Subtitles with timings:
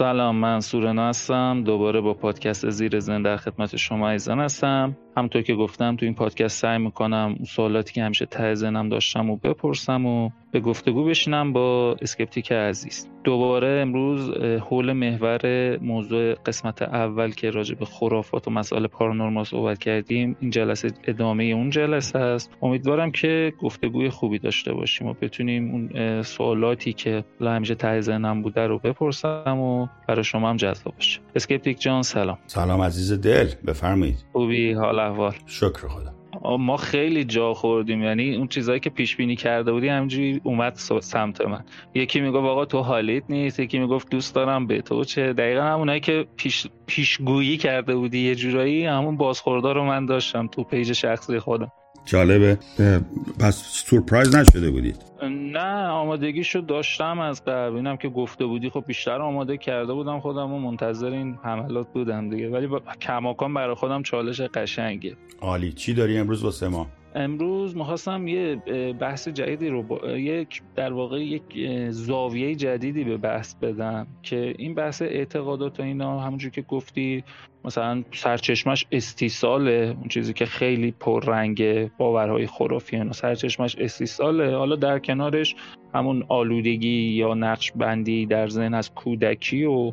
[0.00, 1.62] سلام من سورنا هستم.
[1.64, 4.96] دوباره با پادکست زیر زن در خدمت شما ایزن هستم.
[5.16, 9.36] همونطور که گفتم تو این پادکست سعی می‌کنم سوالاتی که همیشه ته ذهنم داشتم و
[9.36, 13.06] بپرسم و به گفتگو بشینم با اسکپتیک عزیز.
[13.24, 19.78] دوباره امروز حول محور موضوع قسمت اول که راجع به خرافات و مسائل پارانورمال صحبت
[19.78, 22.50] کردیم این جلسه ادامه اون جلسه است.
[22.62, 28.66] امیدوارم که گفتگوی خوبی داشته باشیم و بتونیم اون سوالاتی که همیشه ته ذهنم بوده
[28.66, 31.20] رو بپرسم و برای شما هم جذاب باشه.
[31.34, 32.38] Skeptic جان سلام.
[32.46, 34.24] سلام عزیز دل بفرمایید.
[34.32, 35.34] خوبی؟ حال احوال.
[35.46, 36.10] شکر خدا.
[36.56, 38.02] ما خیلی جا خوردیم.
[38.02, 41.64] یعنی اون چیزهایی که پیش بینی کرده بودی همینجوری اومد سمت من.
[41.94, 43.60] یکی می‌گفت آقا تو حالیت نیست.
[43.60, 45.32] یکی می‌گفت دوست دارم به تو چه.
[45.32, 50.64] دقیقا همونایی که پیش پیشگویی کرده بودی یه جورایی همون بازخوردا رو من داشتم تو
[50.64, 51.72] پیج شخصی خودم.
[52.04, 52.58] جالبه.
[53.40, 54.96] پس سورپرایز نشده بودید؟
[55.30, 57.76] نه آمادگیشو داشتم از قبل.
[57.76, 62.30] اینم که گفته بودی خب بیشتر آماده کرده بودم خودم و منتظر این حملات بودم
[62.30, 62.48] دیگه.
[62.48, 62.80] ولی با...
[63.00, 65.16] کماکان برای خودم چالش قشنگه.
[65.40, 65.72] عالی.
[65.72, 68.56] چی داری امروز واسه ما؟ امروز می‌خواستم یه
[69.00, 70.08] بحث جدیدی رو با...
[70.08, 71.42] یک در واقع یک
[71.90, 77.24] زاویه جدیدی به بحث بدم که این بحث اعتقادات و اینا همونجور که گفتی
[77.64, 83.12] مثلا سرچشمش استیصاله اون چیزی که خیلی پررنگه باورهای خرافی اینا.
[83.12, 84.56] سرچشمش استیصاله.
[84.56, 85.56] حالا در کنارش
[85.94, 89.92] همون آلودگی یا نقش بندی در ذهن از کودکی و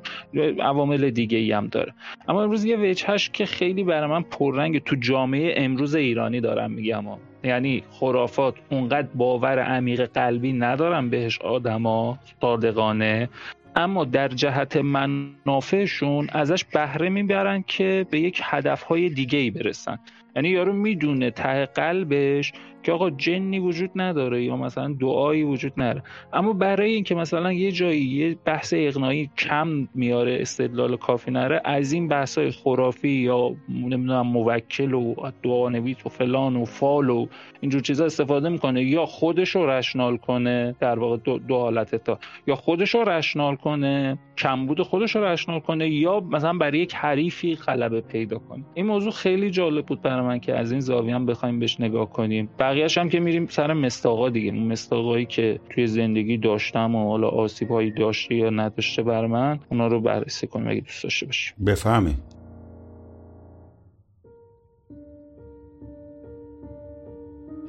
[0.59, 1.93] عوامل دیگه ای هم داره.
[2.27, 7.05] اما امروز یه وجهش که خیلی برای من پررنگ تو جامعه امروز ایرانی دارم میگم
[7.43, 13.29] یعنی خرافات اونقدر باور عمیق قلبی ندارم بهش آدما صادقانه.
[13.77, 19.99] اما در جهت منافعشون ازش بهره می‌برن که به یک هدفهای دیگه ای برسن.
[20.35, 22.53] یعنی یارو می‌دونه ته قلبش
[22.87, 26.03] که آقا جنی وجود نداره یا مثلا دعایی وجود نداره.
[26.33, 31.91] اما برای اینکه مثلا یه جایی یه بحث اقناعی کم میاره استدلال کافی نره از
[31.91, 37.27] این بحث های خرافی یا نمی‌دونم موکل و دعا نویس و فلان و فال و
[37.61, 42.19] اینجور چیزا استفاده می‌کنه یا خودش رو رشنال کنه در واقع دو, دو حالت تا.
[42.47, 47.55] یا خودش رو رشنال کنه کمبود خودش رو رشنال کنه یا مثلا برای یک حریفی
[47.55, 48.63] غلبه پیدا کنه.
[48.73, 52.09] این موضوع خیلی جالب بود برای من که از این زاویه هم بخوایم بهش نگاه
[52.09, 52.49] کنیم.
[52.77, 54.51] بقیه‌اش هم که میریم سر مستاقا دیگه.
[54.51, 59.87] اون مستاقایی که توی زندگی داشتم و حالا آسیب‌هایی داشته یا نداشته بر من اونا
[59.87, 61.53] رو بررسی کنیم اگه دوست داشته باشیم.
[61.65, 62.15] بفهمید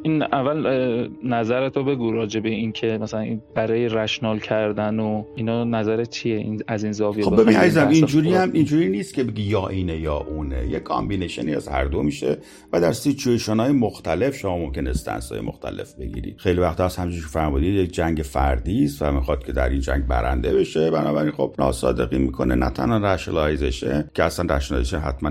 [0.02, 5.24] این اول نظرت رو بگو راجع به این که مثلا این برای رشنال کردن و
[5.36, 9.24] اینا نظرت چیه این از این زاویه خب ببین عزیزم اینجوری هم اینجوری نیست که
[9.24, 10.68] بگی یا اینه یا اونه.
[10.68, 12.38] یه کامبینیشنی از هر دو میشه
[12.72, 17.22] و در سیچویشن های مختلف شما ممکنه stance های مختلف بگیری خیلی وقتا از همونجوری
[17.22, 20.90] که فرمودید یک جنگ فردی است و می‌خواد که در این جنگ برنده بشه.
[20.90, 22.54] بنابراین خب ناصادقی می‌کنه.
[22.54, 25.30] نه تنها rationalization ه که اصلا rationalization حتما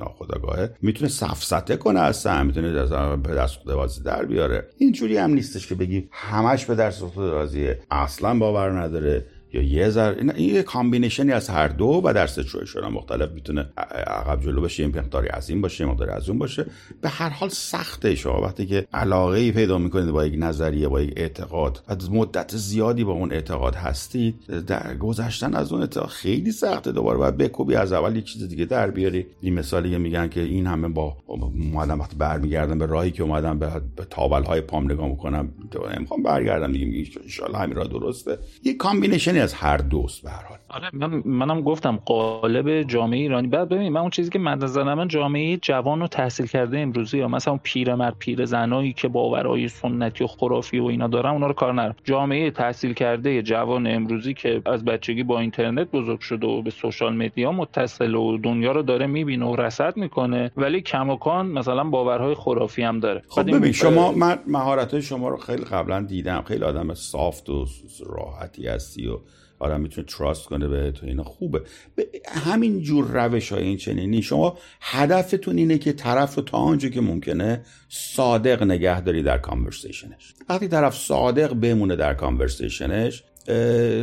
[0.00, 0.70] ناخودآگاهه.
[0.82, 2.44] می‌تونه سفسطه کنه اصلا.
[2.44, 2.72] می‌تونه
[3.16, 3.58] به دست
[4.06, 4.66] در بیاره.
[4.78, 7.78] اینجوری هم نیستش که بگی همش به درس راضیه.
[7.90, 9.24] اصلا باور نداره.
[9.52, 13.68] یا یه ذره این یه combination ی از هر دو و در سچویشن مختلف می‌تونه
[14.06, 16.66] عقب جلو بشه یه مقداری از این باشه یه مقداری از اون باشه.
[17.00, 18.40] به هر حال سخته شما.
[18.40, 23.04] وقتی که علاقه ای پیدا می‌کنید با یک نظریه با یک اعتقاد و مدت زیادی
[23.04, 27.18] با اون اعتقاد هستید در گذشتن از اون اعتقاد خیلی سخته دوباره.
[27.18, 29.26] باید بکوبی از اول یک چیز دیگه در بیاری.
[29.40, 33.70] این مثالی میگن که این همه راه اومدم وقتی برمیگردم به راهی که اومدم به,
[33.96, 35.48] به تاول های پام نگاه می‌کنم
[35.96, 37.10] نمی‌خوام برگردم دیگه
[37.48, 38.38] ان همین راه درسته.
[38.64, 40.30] یه combination از هر دوست به
[40.68, 40.90] آره.
[40.92, 43.48] من منم گفتم قالب جامعه ایرانی.
[43.48, 47.18] بعد ببین من اون چیزی که من نظر من جامعه جوان و تحصیل کرده امروزی
[47.18, 51.52] یا مثلا پیرمرد پیر زنایی که باورهای سنتی و خرافی و اینا دارن اونا رو
[51.52, 56.62] کار نرم جامعه تحصیل کرده جوان امروزی که از بچگی با اینترنت بزرگ شده و
[56.62, 61.84] به سوشال مدیا متصل و دنیا رو داره می‌بینه و رصد می‌کنه ولی کماکان مثلا
[61.84, 63.22] باورهای خرافی هم داره.
[63.28, 66.44] خب ببین شما من مهارت شما رو خیلی قبلا دیدم.
[66.48, 67.66] خیلی آدم سافت و
[68.06, 69.18] راحتی هستی و
[69.58, 71.24] آدم می‌تونه trust کنه به تو اینا.
[71.24, 71.62] خوبه.
[71.94, 74.22] به همین جور روش های این چنینی.
[74.22, 80.20] شما هدفتون اینه که طرف رو تا آنجا که ممکنه صادق نگه داری در conversation
[80.20, 83.24] ش وقتی طرف صادق بمونه در conversation ش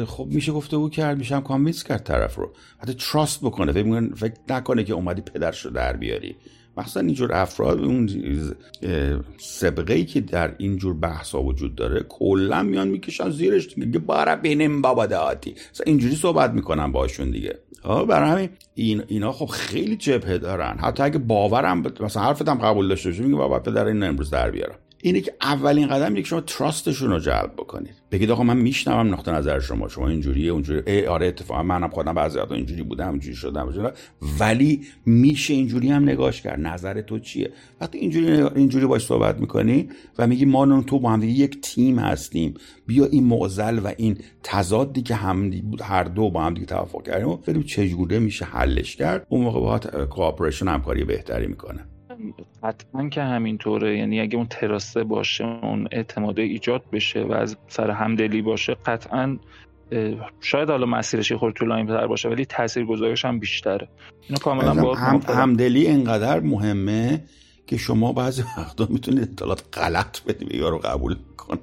[0.08, 2.54] خب میشه گفته او کرد میشم کانوینس کرد طرف رو.
[2.78, 3.72] حتی trust بکنه.
[4.16, 6.36] فکر نکنه که اومدی پدرش رو در بیاری.
[6.78, 8.10] مثلا اینجور افراد اون
[9.38, 13.78] سبقه ای که در اینجور بحث ها وجود داره کلا میان می‌کشن زیرش.
[13.78, 15.56] میگه بارا بینیم بابا دهاتی.
[15.86, 17.60] اینجوری صحبت می‌کنن باشون دیگه.
[18.10, 20.78] برای همین این اینا خب خیلی جبهه دارن.
[20.80, 24.76] حتی اگه باورم مثلا حرفتم قبول داشته باشه میگه بابا پدر این امروز در بیارم.
[25.06, 27.94] اینه که اولین قدم که شما تراستشون رو جلب بکنید.
[28.12, 29.88] بگید آقا من میشنوم نقطه نظر شما.
[29.88, 33.94] شما اینجوریه اونجوری ای آره اتفاقا منم خودم بعضی وقتا اینجوری بودم اینجوری شدم
[34.40, 36.60] ولی میشه اینجوری هم نگاش کرد.
[36.60, 37.52] نظر تو چیه؟
[37.82, 42.54] وقتی اینجوری اینجوری باش صحبت می‌کنی و میگی ما تو با هم یک تیم هستیم.
[42.88, 45.52] بیا این معضل و این تضادی که هم
[45.82, 49.26] هر دو با هم دیگه توافق کردیم ببینیم چجوره میشه حلش کرد.
[49.30, 51.86] اون موقع با کوآپریشن همکاری بهتری می‌کنه.
[52.64, 53.98] حتما که همینطوره.
[53.98, 59.38] یعنی اگه اون تراسه باشه اون اعتماد ایجاد بشه و از سر همدلی باشه قطعا
[60.42, 63.88] شاید حالا مسیرش یه خورده طولانی تر باشه ولی تاثیرگذاریش هم بیشتره.
[64.22, 67.24] اینو کاملا با هم همدلی انقدر مهمه
[67.68, 71.58] که شما بعضی وقتا می‌تونید اطلاعات غلط بدید یا رو قبول کن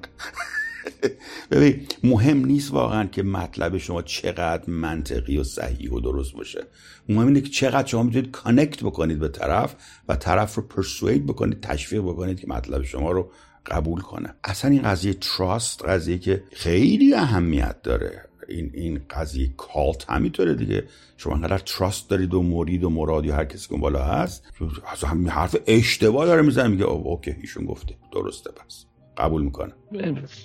[1.51, 6.63] ببین مهم نیست واقعا که مطلب شما چقدر منطقی و صحیح و درست باشه.
[7.09, 9.75] مهم اینه که چقدر شما می‌تونید connect بکنید به طرف
[10.07, 13.31] و طرف رو persuade بکنید تشویق بکنید که مطلب شما رو
[13.65, 14.33] قبول کنه.
[14.43, 18.25] اصلا این قضیه trust قضیه که خیلی اهمیت داره.
[18.47, 20.83] این این قضیه cult همینطوره دیگه.
[21.17, 24.43] شما انقدر تراست دارید و مرید و مرادی و هر کسی که بالا هست
[24.91, 27.95] از همین حرف اشتباه داره می‌زنه میگه اوکی ایشون گفته.
[28.13, 28.85] درسته پس.
[29.21, 29.73] قبول می‌کنه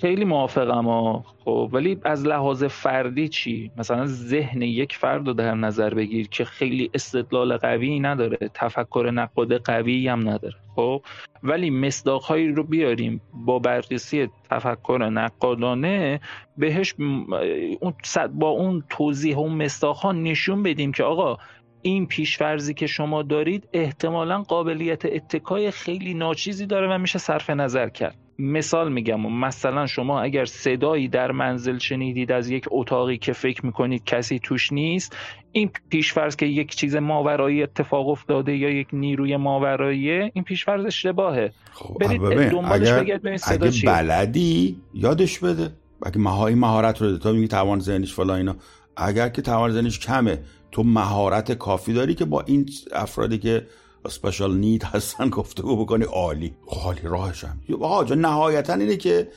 [0.01, 5.93] خیلی موافقم خب ولی از لحاظ فردی چی؟ مثلا ذهن یک فرد رو در نظر
[5.93, 10.55] بگیر که خیلی استدلال قوی نداره تفکر نقاد قوی هم نداره.
[10.75, 11.01] خب
[11.43, 16.19] ولی مصداقهایی رو بیاریم با بررسی تفکر نقادانه
[16.57, 17.93] بهش اون
[18.33, 21.37] با اون توضیح و مصداق نشون بدیم که آقا
[21.81, 27.89] این پیشفرزی که شما دارید احتمالا قابلیت اتکای خیلی ناچیزی داره و میشه صرف نظر
[27.89, 28.26] کرد.
[28.39, 34.03] مثال میگم مثلا شما اگر صدایی در منزل شنیدید از یک اتاقی که فکر می‌کنید
[34.03, 35.15] کسی توش نیست
[35.51, 41.51] این پیشفرض که یک چیز ماورایی اتفاق افتاده یا یک نیروی ماورایی این پیشفرض اشتباهه.
[41.71, 45.69] خب برید دنبالش اگر, اگه بلدی یادش بده.
[46.05, 48.55] اگه مهایی مهارت رو تو میگی توان ذهنش فلا اینا.
[48.97, 50.39] اگر که توان ذهنش کمه
[50.71, 53.67] تو مهارت کافی داری که با این افرادی که
[54.07, 56.03] اسپشال نید هستن گفتگو بکنی.
[56.03, 56.53] عالی.
[56.67, 57.59] عالی راهشم.
[57.81, 59.27] آقا نهایتا اینه که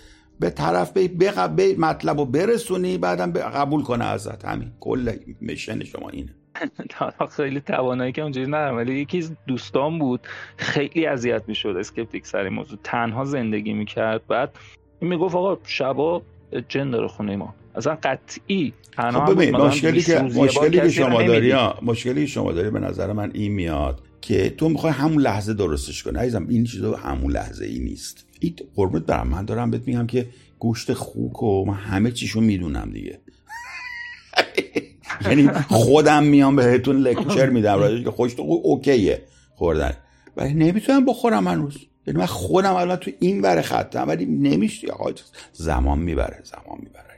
[0.40, 1.32] به طرف به, به
[1.78, 4.44] مطلب رو برسونی بعدم قبول کنه ازت.
[4.44, 4.72] همین.
[4.80, 6.34] کل میشن شما اینه.
[7.30, 10.20] خیلی توانایی که اونجوری ندارم ولی یکی از دوستان بود.
[10.56, 12.78] خیلی اذیت می‌شد اسکپتیک سر این موضوع.
[12.84, 14.26] تنها زندگی می‌کرد.
[14.26, 14.50] بعد
[15.00, 16.22] این می‌گفت آقا شبا
[16.68, 17.54] جن داره خونه ما.
[17.74, 23.12] اصلا قطعی تنها خب مشکلی که مشکلی که شما داری مشکلی شما داری به نظر
[23.12, 24.00] من این میاد.
[24.20, 26.18] که تو می‌خوای همون لحظه درستش کنی.
[26.18, 28.26] عزیزم این چیزا همون لحظه ای نیست.
[28.40, 29.28] این قربت برم.
[29.28, 30.28] من دارم بهت میگم که
[30.58, 33.18] گوشت خوک و من همه چیشو می‌دونم دیگه.
[35.26, 39.22] یعنی خودم میام بهتون لکچر میدم راجعش که خوشت خوک اوکیه.
[39.54, 39.92] خوردن.
[40.36, 41.76] ولی نمی‌تونم بخورم هنوز.
[42.06, 44.88] یعنی من خودم الان تو این ور خطم ولی نمیشه
[45.52, 47.10] زمان می‌بره زمان می‌بره.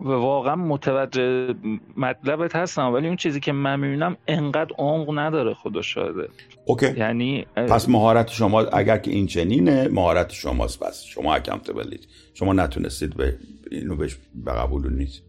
[0.00, 1.54] واقعا متوجه
[1.96, 6.28] مطلبت هستم ولی اون چیزی که من می‌بینم انقدر عمق نداره خدا شاهده.
[6.64, 6.86] اوکی.
[6.96, 13.16] یعنی پس مهارت شما اگر که این چنینه مهارت شماست پس شما اکانتبلید شما نتونستید
[13.16, 13.36] به
[13.70, 15.22] اینو بهش به قبول نیست.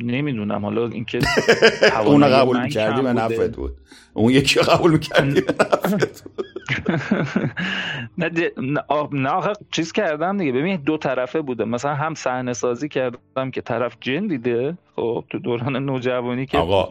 [0.00, 0.64] نمی‌دونم.
[0.64, 1.20] حالا اینکه
[2.06, 3.76] اون قبول می‌کردی به نفت بود.
[4.14, 5.60] اون یکی قبول می‌کردی بود.
[9.12, 10.52] نه آخه چیز کردم دیگه.
[10.52, 11.64] ببین دو طرفه بوده.
[11.64, 16.82] مثلا هم صحنه سازی کردم که طرف جن دیده خب تو دوران نوجوانی که آقا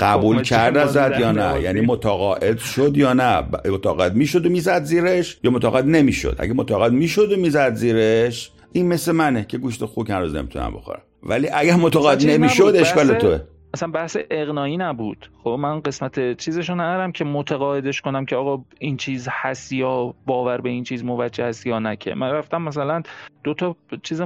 [0.00, 5.38] قبول کرد ازت یا نه؟ یعنی متقاعد شد یا نه؟ متقاعد می‌شد و می‌زد زیرش
[5.44, 10.10] یا متقاعد نمی‌شد؟ اگه متقاعد می‌شد و می‌زد زیرش این مثل منه که گوشت خوک
[10.10, 11.02] هنوز نمی‌تونم بخورم.
[11.24, 13.40] ولی اگر متقاعد نمی‌شد اشکال توه.
[13.74, 15.30] اصلا بحث اقنایی نبود.
[15.44, 20.60] خب من قسمت چیزشو ندارم که متقاعدش کنم که آقا این چیز هست یا باور
[20.60, 23.02] به این چیز موجه هست یا نکه من رفتم مثلا
[23.44, 24.20] دو تا چیز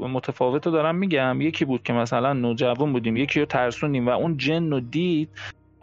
[0.00, 1.40] متفاوت رو دارم میگم.
[1.40, 5.28] یکی بود که مثلا نوجوان بودیم یکی رو ترسونیم و اون جن رو دید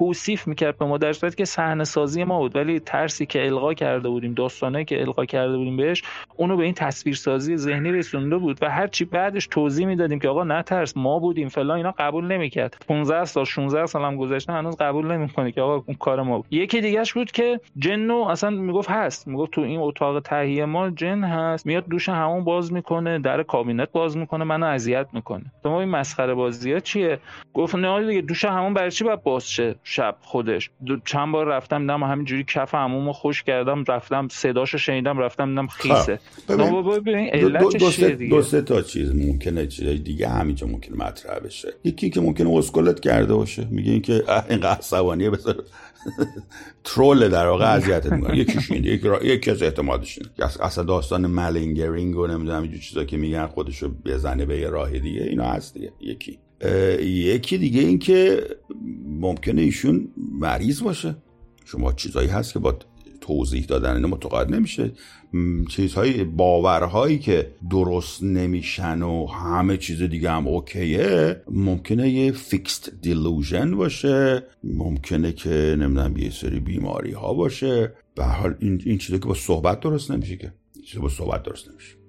[0.03, 2.55] توصیف می‌کرد به ما در صورتی که صحنه سازی ما بود.
[2.55, 6.03] ولی ترسی که القا کرده بودیم داستانه که القا کرده بودیم بهش
[6.37, 10.29] اونو به این تصویر سازی ذهنی رسونده بود و هر چی بعدش توضیح می‌دادیم که
[10.29, 12.85] آقا نه ترس ما بودیم فلان اینا قبول نمی‌کرد.
[12.87, 16.45] 15 سال 16 سال هم گذشته هنوز قبول نمی‌کنه که آقا اون کار ما بود.
[16.51, 19.27] یکی دیگهش بود که جنو اصلا می‌گفت هست.
[19.27, 21.65] می‌گفت تو این اتاق تهیه ما جن هست.
[21.65, 25.43] میاد دوش همون باز می‌کنه در کابینت باز می‌کنه منو اذیت می‌کنه.
[25.63, 27.19] تو این مسخره بازی چیه؟
[27.53, 30.69] گفت نه دیگه دوش همون برای چی باید باز شه؟ شب خودش.
[31.05, 36.19] چند بار رفتم دیدم همینجوری کف عمومو خوش کردم رفتم صداشو شنیدم رفتم دیدم خیسه.
[36.49, 41.73] ببین دو, سه تا چیز ممکنه چیزای دیگه همینجا ممکنه مطرح بشه.
[41.83, 45.63] یکی که ممکنه اسکلت کرده باشه میگه اینکه اینقدر عصبانیه بذار
[46.83, 48.37] ترول در واقع اذیتت می‌کنه.
[48.37, 50.19] یکیش اینه یکی, یکی از احتمالش
[50.61, 55.21] اصلا داستان malingering و نمی‌دونم اینجور چیزا که میگن خودشو بزنه به یه راه دیگه
[55.21, 56.39] اینا هست دیگه یکی.
[57.01, 58.47] یکی دیگه این که
[59.05, 60.07] ممکنه ایشون
[60.39, 61.15] مریض باشه.
[61.65, 62.75] شما چیزایی هست که با
[63.21, 64.91] توضیح دادن اینو متقاعد نمیشه.
[65.69, 72.91] چیزهای باورهایی که درست نمیشن و همه چیز دیگه هم okay ه ممکنه یه fixed
[73.01, 74.43] delusion باشه.
[74.63, 77.93] ممکنه که نمی‌دونم یه سری بیماری ها باشه.
[78.15, 80.53] به حال این, این چیزا که با صحبت درست نمیشه که.
[81.01, 82.02] با صحبت درست نمیشه.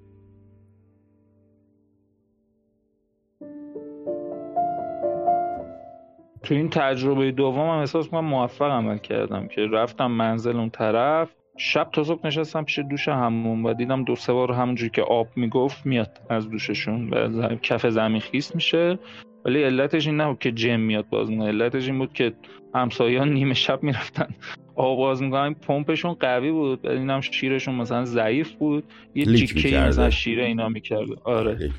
[6.44, 11.30] تو این تجربه دوم هم احساس کنم موفق عمل کردم که رفتم منزل اون طرف.
[11.56, 15.28] شب تا صبح نشستم پیش دوش همون و دیدم دو سه بار همونجوری که آب
[15.36, 18.98] می‌گفت میاد از دوششون و کف زمین خیس میشه.
[19.44, 21.48] ولی علتش این نبود که جم میاد باز می‌کنه.
[21.48, 22.32] علتش این بود که
[22.74, 24.28] همسایان نیمه شب می‌رفتن
[24.76, 25.54] آب باز می‌کنن.
[25.54, 28.84] پمپشون قوی بود اینم شیرشون مثلا ضعیف بود.
[29.14, 31.70] یه جیکه مثلا شیره اینا می‌کرد آره.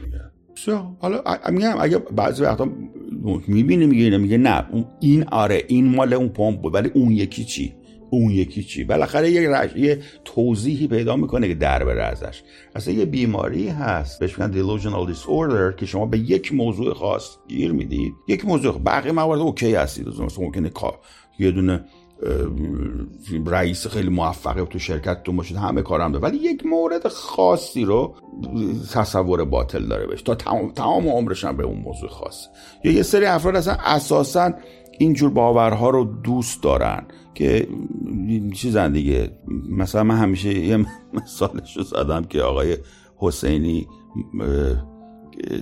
[1.00, 1.22] حالا
[1.52, 2.70] میگم اگه بعضی وقتا
[3.48, 4.66] می‌بینه میگه میگه نه
[5.00, 7.74] این آره این مال اون پمپ بود ولی اون یکی چی؟
[8.10, 9.76] اون یکی چی؟ بالاخره رش...
[9.76, 12.44] یه توضیحی پیدا می‌کنه که در بره ازش.
[12.76, 17.72] اصلا یه بیماری هست بهش میگن delusional disorder که شما به یک موضوع خاص گیر
[17.72, 18.14] می‌دید.
[18.28, 20.72] یک موضوع بقیه موارد اوکی هستید مثلا ممکنه
[21.40, 21.86] یه دونه
[23.46, 26.24] رئیس خیلی موفقه تو شرکت تو باشید همه کارم داره.
[26.24, 28.16] ولی یک مورد خاصی رو
[28.94, 30.22] تصور باطل داره بهش.
[30.22, 32.48] تا تمام, تمام عمرش هم به اون موضوع خاص
[32.84, 34.52] یا یه سری افراد اصلا اساسا
[35.00, 37.68] اینجور باورها رو دوست دارن که
[38.54, 39.32] چیزن دیگه.
[39.70, 42.78] مثلا من همیشه یه مثالش رو زدم که آقای
[43.18, 43.88] حسینی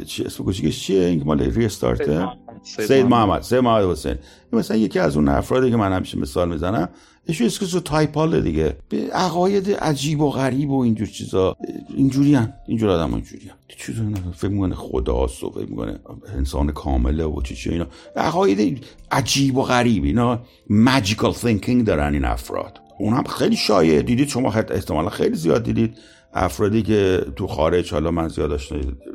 [0.05, 2.27] چی اسم کوچیکش چیه؟ این مال ریستارته
[2.63, 3.41] سید محمد.
[3.41, 4.15] سید محمد حسین.
[4.53, 6.89] مثلا یکی از اون افرادی که من همیشه مثال می‌زنم
[7.25, 8.75] ایشون اسکسو تایپاله دیگه.
[8.89, 11.55] به عقاید عجیب و غریب و اینجور چیزا.
[11.95, 13.95] اینجوری هم اینجور آدم اینجوری هم چیز
[14.35, 15.99] فکر می‌کنه خداست و فکر می‌کنه
[16.37, 17.87] انسان کامله و چی چی اینا.
[18.15, 20.03] عقاید عجیب و غریب.
[20.03, 20.39] اینا
[20.69, 22.79] ماجیکال تینکینگ دارن این افراد.
[22.99, 24.01] اون هم خیلی شایع.
[24.01, 25.97] دیدید شما احتمالا خیلی زیاد دیدید.
[26.33, 28.59] افرادی که تو خارج حالا من زیاد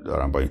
[0.05, 0.51] دارم با این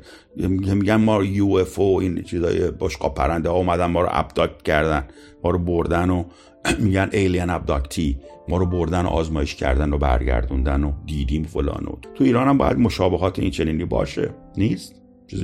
[0.74, 5.08] میگن ما یو اف او این چیزای باشقا پرنده ها اومدن ما رو ابداکت کردن
[5.44, 6.24] ما رو بردن و
[6.80, 11.96] میگن ایلین ابداکتی ما رو بردن و آزمایش کردن و برگردوندن و دیدیم فلان و
[12.16, 14.30] تو ایران هم باید مشابهات این چنینی باشه.
[14.58, 14.97] نیست.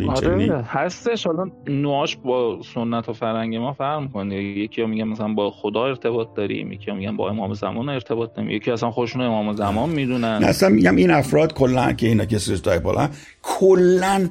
[0.08, 1.28] آره هستش.
[1.28, 4.44] حالا نواش با سنت و فرنگ ما فرق می‌کنه.
[4.44, 8.34] یکی ها میگن مثلا با خدا ارتباط داریم یکی ها میگن با امام زمان ارتباط
[8.34, 8.52] داریم.
[8.52, 10.40] یکی اصلا خوشون امام زمان می‌دونن.
[10.44, 13.10] اصلا میگم این افراد کلا که اینا که سرستای بالا
[13.42, 14.30] کلا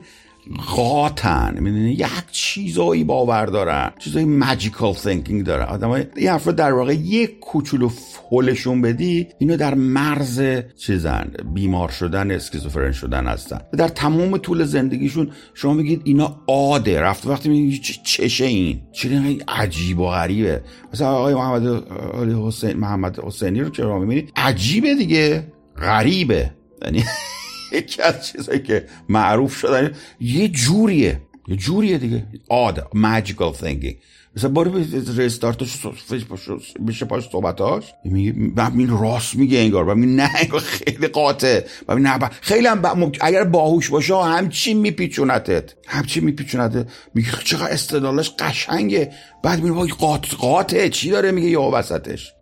[0.76, 5.66] قاطن می‌دونی؟ یک چیزایی باور دارن چیزایی ماجیکال تینکینگ دارن.
[5.66, 10.42] آدم های این افراد در واقع یک کوچولو فولشون بدی اینو در مرز
[10.78, 13.60] چیزن بیمار شدن اسکیزوفرن شدن هستن.
[13.78, 17.00] در تمام طول زندگیشون شما میگید اینا عاده.
[17.00, 20.62] رفت وقتی میگید چشه این؟ چه عجیب و غریبه.
[20.92, 21.82] مثلا آقای محمد
[22.32, 25.52] حسین محمد حسینی رو که می‌بینید عجیبه دیگه.
[25.76, 26.50] غریبه.
[26.84, 27.04] یعنی
[27.78, 32.26] یکی از چیزایی که معروف شدن یه جوریه یه جوریه دیگه.
[32.48, 33.94] آد magical thinking.
[34.36, 34.70] مثلا باری
[35.16, 35.86] ریستارتش
[36.78, 39.88] میشه پاش صحبتاش؟ این راست میگه انگار.
[39.88, 41.60] و نه انگار خیلی قاطع.
[41.88, 49.12] و نه خیلی هم اگر باهوش باشه همچی میپیچونتت؟ همچی میپیچونتت؟ میگه چقدر استدلالش قشنگه.
[49.42, 50.88] بعد میگه وای قاط قاطه.
[50.88, 52.32] چی داره میگه یا وسطش؟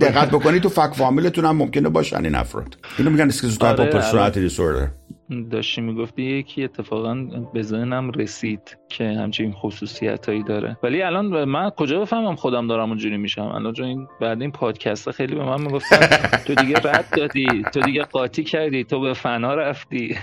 [0.00, 2.76] دقت بکنید تو فک فامیلتون هم ممکنه باشن این افراد.
[2.98, 4.88] اینو میگن schizotypal personality disorder
[5.50, 7.14] داشتی می‌گفتی یکی اتفاقا
[7.54, 10.76] به ذهنم رسید که همچین خصوصیت هایی داره.
[10.82, 15.34] ولی الان من کجا بفهمم خودم دارم اونجوری میشم؟ الان این بعد این پادکست خیلی
[15.34, 16.06] به من می‌گفتن
[16.46, 20.16] تو دیگه رد دادی تو دیگه قاطی کردی تو به فنا رفتی.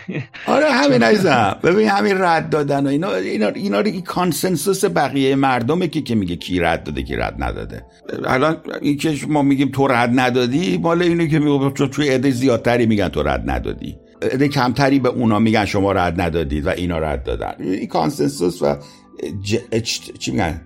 [0.48, 1.57] آره همین عزیزم.
[1.63, 6.36] ببین همین رد دادن و اینا اینا اینا این consensus بقیه مردمه که که میگه
[6.36, 7.86] کی رد داده کی رد نداده.
[8.25, 12.86] الان این که ما میگیم تو رد ندادی مال اینه که میگه توی عده زیادتری
[12.86, 13.98] میگن تو رد ندادی.
[14.32, 17.56] عده کمتری به اونا میگن شما رد ندادید و اینا رد دادن.
[17.60, 18.75] این کانسنسوس و
[20.20, 20.62] چی میگن؟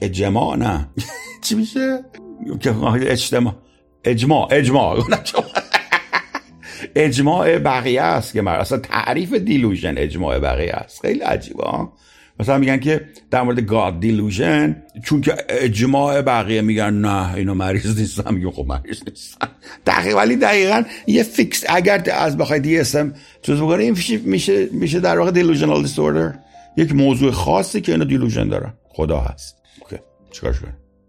[0.00, 0.88] اجماع؟ نه.
[1.44, 2.04] چی میشه؟
[3.06, 3.54] اجتماع.
[4.04, 5.02] اجماع اجماع.
[6.94, 11.00] اجماع بقیه است که من اصلا تعریف دیلوژن اجماع بقیه است.
[11.00, 11.64] خیلی عجیبه
[12.40, 17.98] مثلا میگن که در مورد God Delusion چون که اجماع بقیه میگن نه اینو مریض
[17.98, 19.48] نیستن میگن خب مریض نیستن
[19.86, 25.18] دقیقا ولی دقیقا یه فیکس اگر از بخواید DSM چیز بکنه این میشه میشه در
[25.18, 26.38] واقع delusional disorder
[26.76, 29.56] یک موضوع خاصی که اینو delusion دارن خدا هست.
[29.80, 30.02] okay.
[30.30, 30.54] چیکار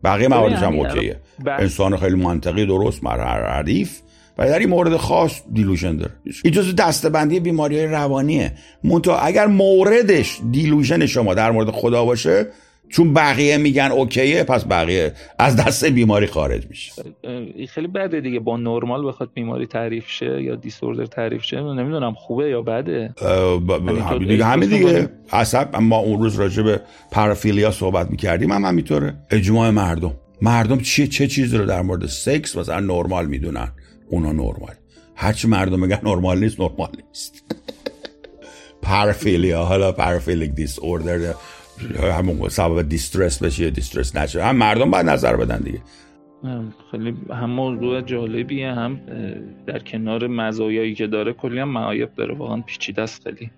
[0.03, 1.19] بقیه مواردش هم okay ه.
[1.47, 4.01] انسان خیلی منطقی درست حریف.
[4.39, 6.11] و در این مورد خاص delusion داره.
[6.43, 8.53] این جزو دستبندی بیماری های روانیه.
[8.83, 12.47] منتها اگر موردش دیلوژن شما در مورد خدا باشه
[12.89, 16.91] چون بقیه میگن اوکیه پس بقیه از دست بیماری خارج میشه.
[17.69, 18.39] خیلی بده دیگه.
[18.39, 23.13] با نرمال بخواد بیماری تعریف شه یا دیسوردر تعریف شه نمی‌دونم خوبه یا بده.
[24.09, 25.09] یعنی دیگه همین دیگه.
[25.31, 29.13] عصب ما اون روز راجع به پارافیلیا صحبت می‌کردیم هم همینطوره.
[29.31, 30.13] اجماع مردم.
[30.41, 33.71] مردم چیه؟ چه چیزی رو در مورد سکس مثلا نرمال می‌دونن؟
[34.09, 34.75] اونا نرمال.
[35.15, 37.55] هرچی مردم میگن نرمال نیست نرمال نیست.
[38.81, 41.33] پارافیلیا حالا پارافیلیک دیس اوردر
[41.99, 44.43] همون سبب دیسترس بشه دیسترس نشه.
[44.43, 45.81] هم مردم باید نظر بدن دیگه.
[46.91, 48.99] خیلی هم موضوع جالبیه هم
[49.67, 52.35] در کنار مزایایی که داره کلی هم معایب داره.
[52.35, 53.51] واقعا پیچیده است خیلی.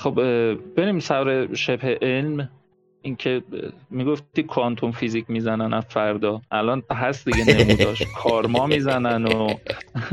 [0.00, 0.14] خب
[0.76, 2.48] بریم سر شبه علم.
[3.02, 3.42] اینکه
[3.90, 6.40] می‌گفتی quantum physics می‌زنن از فردا.
[6.50, 8.02] الان هست دیگه نموداش.
[8.22, 9.54] کارما می‌زنن و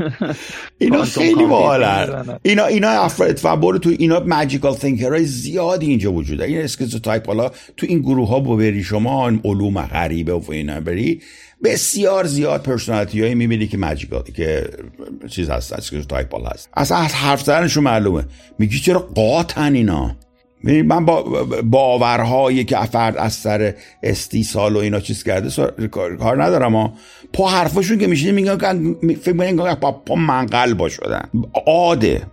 [0.78, 6.38] اینا خیلی باحالن اینا اینا افراد و برو تو اینا magical های زیادی اینجا وجود
[6.38, 11.22] داره این schizotype حالا تو این گروه ها بری شما علوم غریبه و اینا بری
[11.64, 14.68] بسیار زیاد personality هایی می‌بینی که magical که
[15.28, 16.70] چیز هست schizotype هست.
[16.76, 18.24] اصلا از حرف زدنشون معلومه.
[18.58, 20.16] میگی چرا قاطن اینا؟
[20.62, 21.22] من با
[21.62, 25.50] باورهایی که فرد از سر استیصال و اینا چیز کرده
[25.88, 26.92] کار ندارم ها
[27.32, 31.30] پا حرفاشون که میشینی میگن فکر میگن پا, پا منقل شدن.
[31.66, 32.26] odd ه.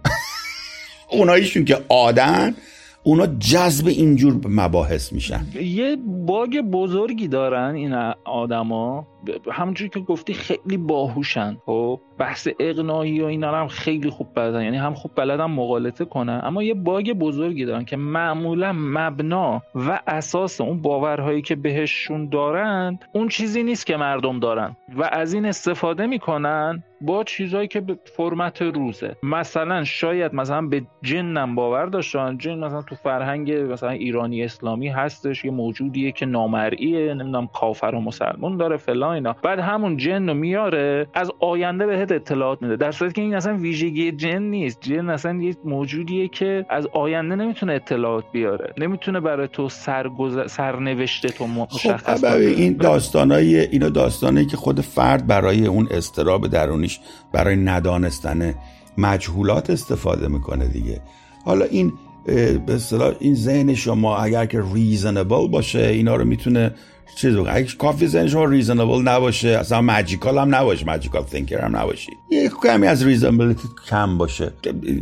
[1.12, 2.56] اوناییشون که odd ن
[3.04, 5.48] اونا جذب اینجور مباحث میشن.
[5.62, 7.94] یه bug بزرگی دارن این
[8.26, 9.08] آدما.
[9.52, 14.64] همونجوری که گفتی خیلی باهوشن خب؟ بحث اقناعی و اینا هم خیلی خوب بلدن.
[14.64, 16.42] یعنی هم خوب بلدن مقالطه کنن.
[16.44, 23.00] اما یه باگ بزرگی دارن که معمولا مبنا و اساس اون باورهایی که بهشون دارن
[23.12, 24.76] اون چیزی نیست که مردم دارن.
[24.98, 29.16] و از این استفاده می‌کنن با چیزهایی که به فرمت روزه.
[29.24, 32.38] مثلا شاید مثلا به جنم باور داشتن.
[32.38, 35.46] جن مثلا تو فرهنگ مثلا ایرانی اسلامی هستش.
[35.46, 37.14] یه موجودیه که نامرئیه.
[37.14, 39.36] نمی‌دونم کافر و مسلمون داره فلان اینا.
[39.44, 41.08] بعد همون جن رو میاره.
[41.14, 42.76] از آینده بهت اطلاعات میده.
[42.76, 44.82] در صورتی که این اصلا ویژگی جن نیست.
[44.82, 48.74] جن اصلا یه موجودیه که از آینده نمی‌تونه اطلاعات بیاره.
[48.78, 50.52] نمی‌تونه برای تو سرگز...
[50.52, 57.00] سرنوشته تو مشخص خب این داستانای اینا داستانایی که خود فرد برای اون اضطراب درونیش
[57.34, 58.54] برای ندانستن
[58.98, 61.02] مجهولات استفاده می‌کنه دیگه.
[61.46, 61.94] حالا این
[62.26, 66.72] به اصطلاح این ذهن شما اگر که reasonable باشه اینا رو می‌تونه
[67.16, 70.86] چیز اگه کافی ذهن شما reasonable نباشه اصلا magical هم نباشه.
[70.86, 72.12] magical thinker هم نباشی.
[72.32, 74.52] یه کمی از reasonability کم باشه.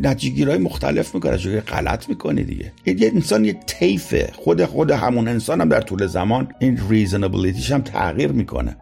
[0.02, 2.72] نتیجه مختلف می‌کنه چون غلط می‌کنی دیگه.
[2.86, 7.72] یه انسان یه طیفه خود خود همون انسان هم در طول زمان این reasonability ش
[7.72, 8.78] هم تغییر می‌کنه.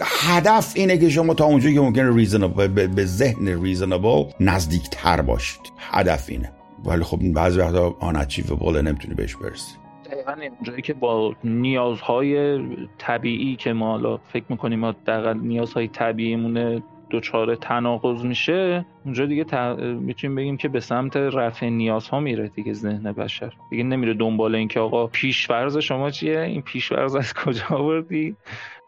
[0.00, 5.60] هدف اینه که شما تا اونجایی که ممکنه reasonable به ذهن reasonable نزدیکتر باشید.
[5.78, 6.52] هدف اینه.
[6.84, 8.26] ولی خب بعضی وقتا آن
[8.58, 9.72] بوله نمی‌تونی بهش برسی.
[10.12, 12.60] دقیقا جایی که با نیازهای
[12.98, 19.74] طبیعی که ما حالا فکر می‌کنیم ما دقیقا نیازهای طبیعیمونه دچار تناقض میشه اونجا دیگه
[19.80, 23.52] می‌تونیم بگیم که به سمت رفع نیازها میره دیگه ذهن بشر.
[23.70, 28.36] دیگه نمیره دنبال اینکه آقا پیشورز شما چیه؟ این پیشورز از کجا آوردی؟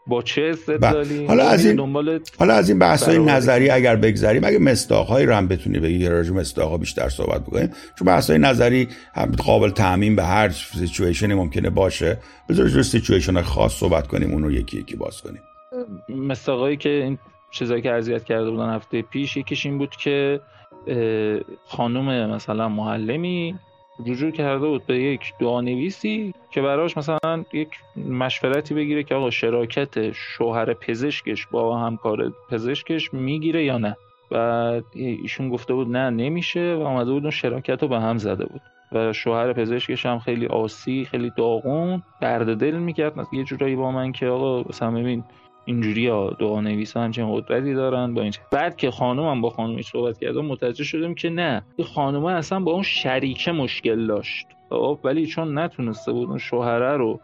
[0.07, 4.43] با چه استدلالی؟ حالا از این دنبال حالا از این بحث های نظری اگر بگذریم
[4.43, 7.71] اگه مستاق های رم بتونی بگی راجع مستاق ها بیشتر صحبت بکنیم.
[7.99, 12.17] چون بحث های نظری هم قابل تعمین به هر سیچویشنی ممکنه باشه.
[12.49, 15.41] بذار راجع سیچویشن خاص صحبت کنیم اون رو یکی یکی باز کنیم.
[16.09, 17.17] مستاقایی که این
[17.51, 20.41] چیزایی که اذیت کرده بودن هفته پیش یکیش این بود که
[21.65, 23.55] خانم مثلا معلمی
[24.07, 27.69] رجوع کرده بود به یک دعانویسی که براش مثلا یک
[28.09, 33.97] مشورتی بگیره که آقا شراکت شوهر پزشکش با همکار پزشکش می‌گیره یا نه.
[34.31, 38.45] و ایشون گفته بود نه نمیشه و آمده بود اون شراکت رو به هم زده
[38.45, 38.61] بود.
[38.91, 43.27] و شوهر پزشکش هم خیلی آسی خیلی داغون درد دل می‌کرد.
[43.33, 45.23] یه جورایی با من که آقا مثلا ببین
[45.71, 50.19] اینجوری ها دعا نویس همچین قدرتی دارن با این بعد که خانومم با خانومش صحبت
[50.19, 51.63] کردم متوجه شدم که نه.
[51.75, 54.47] این خانومه اصلا با اون شریکه مشکل داشت.
[54.69, 57.19] خب ولی چون نتونسته بود اون شوهره رو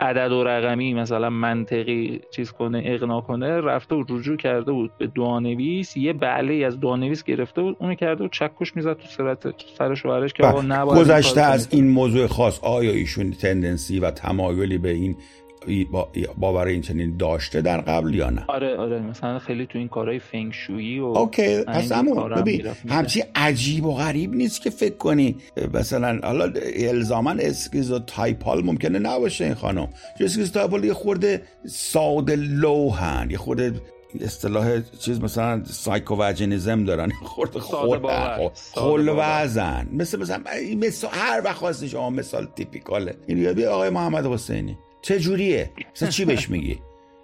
[0.00, 5.06] عدد و رقمی مثلا منطقی چیز کنه اقنا کنه رفته و رجوع کرده بود به
[5.06, 9.94] دعانویس یه بله از دعانویس گرفته بود اونو کرده و چکش می‌زد تو صورت سر
[9.94, 14.90] شوهرش که آقا نباید گذشته از این موضوع خاص آیا ایشون تندنسی و تمایلی به
[14.90, 15.16] این
[16.36, 20.18] باور این چنین داشته در قبل یا نه؟ آره آره مثلا خیلی تو این کارهای
[20.18, 25.36] فنگشویی و okay پس همون ببین همچی عجیب و غریب نیست که فکر کنی
[25.74, 29.88] مثلا حالا الزاما schizotypal ممکنه نباشه این خانم.
[30.20, 33.72] schizotypal یه خورده ساده لوهن یه خورده
[34.20, 38.06] اصطلاح چیز مثلا psychoticism دارن خورد خود
[38.74, 40.42] خل وزن مثل مثلا
[40.76, 43.14] مثل هر وقت خواستی شما مثال typical ه.
[43.26, 44.78] این یاد آقای محمد حسینی.
[45.02, 46.80] چه جوریه؟ مثلا چی بهش میگی؟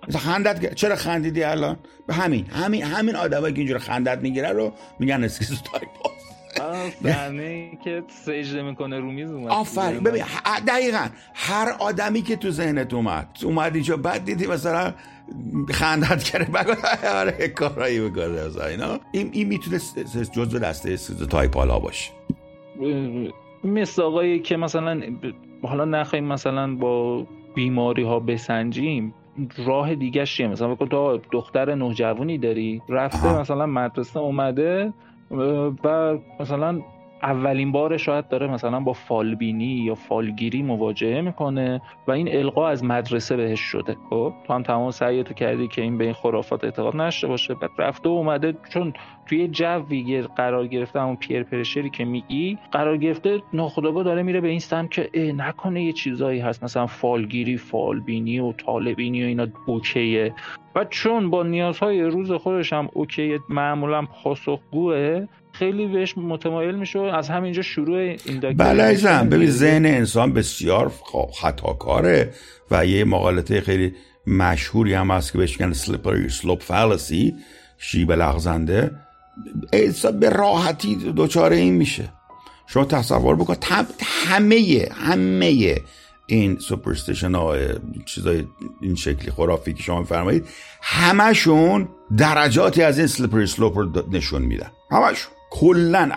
[0.09, 4.73] مثلا خندت چرا خندیدی الان؟ به همین همین همین آدمایی که اینجوری خندت می‌گیره رو
[4.99, 5.89] میگن schizotype
[7.03, 9.49] صحنه که سجده می‌کنه رو میز اومد.
[9.49, 10.01] آفرین.
[10.01, 10.25] ببین
[10.69, 14.95] دقیقا هر آدمی که تو ذهنت اومد اومد اینجا بعد دیدی مثلا
[15.71, 16.75] خندت کرده بگو
[17.21, 19.01] آره کارایی می‌کنه اینا.
[19.13, 19.79] این این می‌تونه
[20.35, 20.97] جزء دسته
[21.31, 22.11] تایپ ها باشه.
[23.65, 25.01] مثل آقایی که مثلا
[25.63, 29.15] حالا نخواهیم مثلا با بیماری ها بسنجیم
[29.67, 34.93] راه دیگه چیه؟ مثلا بکن تو دختر نوجوانی داری رفته مثلا مدرسه اومده
[35.31, 36.81] و مثلا
[37.25, 42.85] اولین بار شاید داره مثلا با فالبینی یا فالگیری مواجهه می‌کنه و این القا از
[42.85, 43.97] مدرسه بهش شده.
[44.11, 47.55] خب تو هم تمام سعیتو کردی که این به این خرافات اعتقاد نشته باشه.
[47.55, 48.93] بعد رفته و اومده چون
[49.27, 54.49] توی جوی قرار گرفته همون پیر پرشری که میگی قرار گرفته ناخداگاه داره میره به
[54.49, 56.65] این سمت که نکنه یه چیزایی هست.
[56.65, 60.35] مثلا فالگیری فالبینی و طالبینی و اینا اوکیه.
[60.75, 65.27] و چون با نیازهای روز خودش هم اوکی معمولا پاسخگوه
[65.59, 70.93] خیلی بهش متمایل میشه از همینجا شروع این بله ببین ذهن انسان بسیار
[71.33, 72.35] خطاکاره
[72.71, 73.95] و یه مقالطه خیلی
[74.27, 77.35] مشهوری هم هست که بهش میگن سلیپری سلوپ فالسی
[77.79, 78.91] شیب لغزنده.
[80.21, 82.09] به راحتی دچار این میشه.
[82.67, 83.57] شما تصور بکن
[84.27, 85.77] همه همه
[86.27, 87.57] این superstition ها
[88.07, 88.45] چیزای
[88.81, 90.47] این شکلی خرافی که شما فرمایید
[90.83, 94.71] همشون درجاتی از این slippery slope رو نشون میدن.
[94.91, 95.35] همشون.
[95.55, 96.11] کلا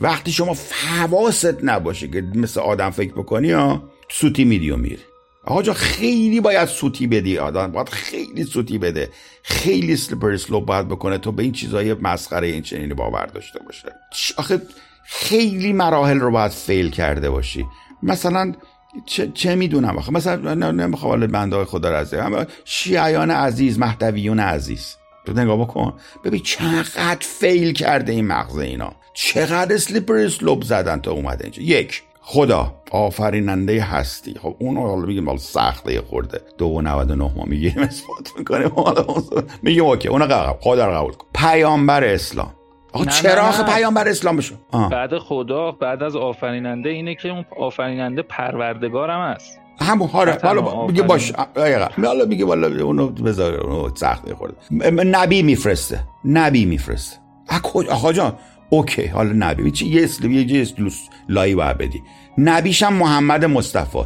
[0.00, 4.98] وقتی شما حواست نباشه که مثل آدم فکر بکنی ها سوتی میدیو میری.
[5.44, 7.38] آقا جا خیلی باید سوتی بدی.
[7.38, 9.10] آدم باید خیلی سوتی بده.
[9.42, 13.92] خیلی slippery slope باید بکنه تو به این چیزای مسخره این چنینی باور داشته باشه.
[14.36, 14.62] آخه
[15.04, 17.66] خیلی مراحل رو باید fail کرده باشی.
[18.02, 18.52] مثلا
[19.06, 22.20] چه, چه می‌دونم آخه؟ مثلا نمی‌خوام بنده خدا عزیز
[22.64, 24.96] شیعیان عزیز مهدویون عزیز.
[25.32, 25.94] نگاه بکن.
[26.24, 28.92] ببین چقدر fail کرده این مغز اینا.
[29.14, 31.62] چقدر slippery slope زدن تا اومده اینجا.
[31.62, 34.34] یک خدا آفریننده هستی.
[34.42, 36.40] خب اون حالا میگیم حالا سخته خورده.
[36.58, 38.70] دو و نود و نه ما می‌گیریم اثبات می‌کنیم.
[39.62, 41.26] میگیم okay اون قبول خدا رو قبول کن.
[41.34, 42.52] پیامبر اسلام.
[42.92, 44.58] آقا چرا آخه پیامبر اسلام بشون
[44.90, 51.02] بعد خدا بعد از آفریننده اینه که اون آفریننده پروردگارم هست همون هاره حالا میگه
[51.02, 51.32] باش
[51.96, 54.56] حالا میگه والا اونو بذار اونو سخت خورده
[54.90, 57.16] نبی میفرسته نبی میفرسته.
[57.90, 58.32] آقا جان
[58.70, 59.70] اوکی حالا نبی.
[59.70, 62.02] چی یه اسلام یه اسلوس لایی باید بدی.
[62.38, 63.98] نبیشم محمد مصطفی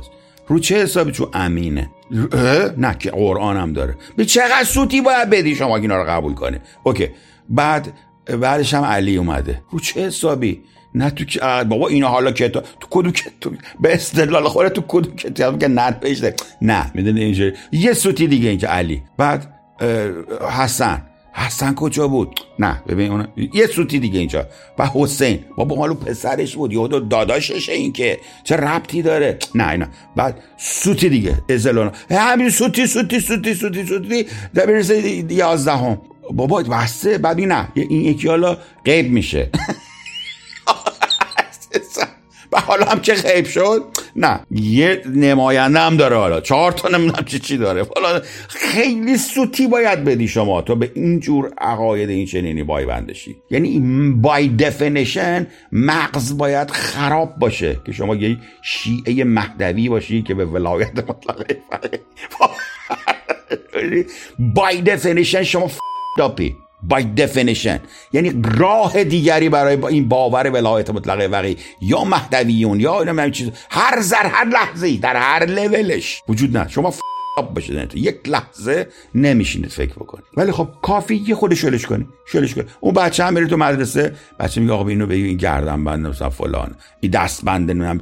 [0.46, 1.90] رو چه حسابی؟ چون امینه.
[2.76, 3.96] نه که قرآن هم داره.
[4.16, 7.08] به چقدر سوتی باید بدی شما اینا رو قبول کنه اوکی.
[7.48, 7.92] بعد
[8.40, 9.62] بعدش هم علی اومده.
[9.70, 10.62] رو چه حسابی؟
[10.94, 11.24] نه تو
[11.64, 13.50] بابا اینا حالا کتاب تو کدوم تو
[13.80, 17.52] به استدلال خوره تو کدوم کتاب که نت بشه نه می‌دونی اینجوری.
[17.72, 19.02] یه سوتی دیگه اینجا علی.
[19.16, 19.54] بعد
[20.50, 21.06] حسن.
[21.32, 24.46] حسن کجا بود؟ نه ببین اون یه سوتی دیگه اینجا.
[24.78, 25.38] و حسین.
[25.56, 26.72] بابا مالو پسرش بود.
[26.72, 28.18] یهو داداششه این که.
[28.44, 29.86] چه ربطی داره؟ نه اینا.
[30.16, 31.34] بعد سوتی دیگه.
[31.48, 31.90] ازلون.
[32.10, 36.00] همین سوتی سوتی سوتی سوتی سوتی برسه یازدهم.
[36.32, 37.18] بابا بسته.
[37.18, 39.50] بعد نه این یکی حالا غیب میشه.
[42.52, 43.84] و حالا هم که خیب شد
[44.16, 49.66] نه یه نماینده هم داره حالا چهار تا نمی‌دونم چی چی داره حالا خیلی سوتی
[49.66, 53.80] باید بدی شما تا به اینجور عقاید این چنینی بندشی یعنی
[54.16, 61.10] بای دفنیشن مغز باید خراب باشه که شما یه شیعه مهدوی باشی که به ولایت
[61.10, 61.60] مطلقه
[64.38, 65.70] بای دفنیشن شما
[66.18, 66.56] داپی
[66.88, 67.78] by definition.
[68.12, 73.50] یعنی راه دیگری برای این باور ولایت مطلقه وقی یا مهدویون یا نمی‌دونم چیز.
[73.70, 76.94] هر زر هر لحظه در هر لولش وجود نه شما
[77.54, 80.24] باشه یک لحظه نمیشینید فکر بکنید.
[80.36, 82.06] ولی خب کافی یه خود شلش کنی.
[82.32, 82.64] شلش کنی.
[82.80, 84.14] اون بچه هم میره تو مدرسه.
[84.40, 86.74] بچه میگه آقا اینو بگی این گردن بند مثلا فلان.
[87.00, 88.00] این دست بند نم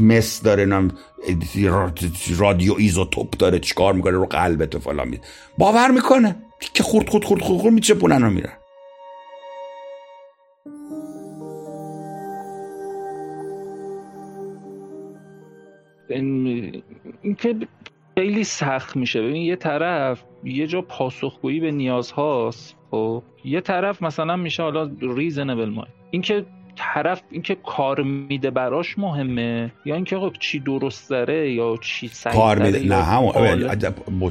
[0.00, 0.90] مس داره نم
[2.38, 5.18] رادیو ایزوتوپ داره چیکار می‌کنه رو قلبت و فلان
[5.58, 8.56] باور می‌کنه؟ که خورد خورد خورد خورد, خورد میچپونن رو میرن
[16.08, 17.56] این که
[18.18, 19.22] خیلی سخت میشه.
[19.22, 24.90] ببین یه طرف یه جا پاسخگویی به نیاز هاست خب؟ یه طرف مثلا میشه حالا
[25.00, 31.52] ریزنبل مای اینکه طرف اینکه کار میده براش مهمه؟ یا اینکه خب چی درست داره
[31.52, 33.32] یا چی سعی کار میده؟ نه همون.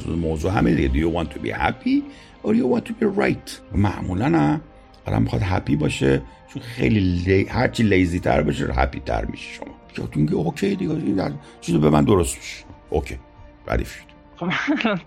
[0.08, 2.02] موضوع همه دیگه do you want to be happy
[2.44, 3.76] or you want to be right?
[3.76, 4.62] معمولا نه.
[5.06, 6.22] آدم می‌خواد happy باشه.
[6.54, 7.44] چون خیلی la...
[7.44, 9.68] هرچی lazy تر باشه happy تر میشه شما.
[9.98, 11.34] یا تو okay دیگه.
[11.62, 12.64] چیزی به من درست میشه.
[12.90, 13.20] okay.
[13.68, 14.15] ردیف شد.
[14.38, 14.50] خب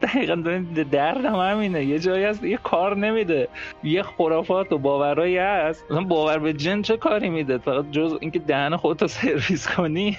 [0.02, 1.84] دقیقا دردم همینه.
[1.84, 3.48] یه جایی هست یه کار نمیده.
[3.84, 5.84] یه خرافات و باورایی هست.
[5.90, 10.18] مثلا باور به جن چه کاری میده؟ فقط جز اینکه دهن خودتو سرویس کنی.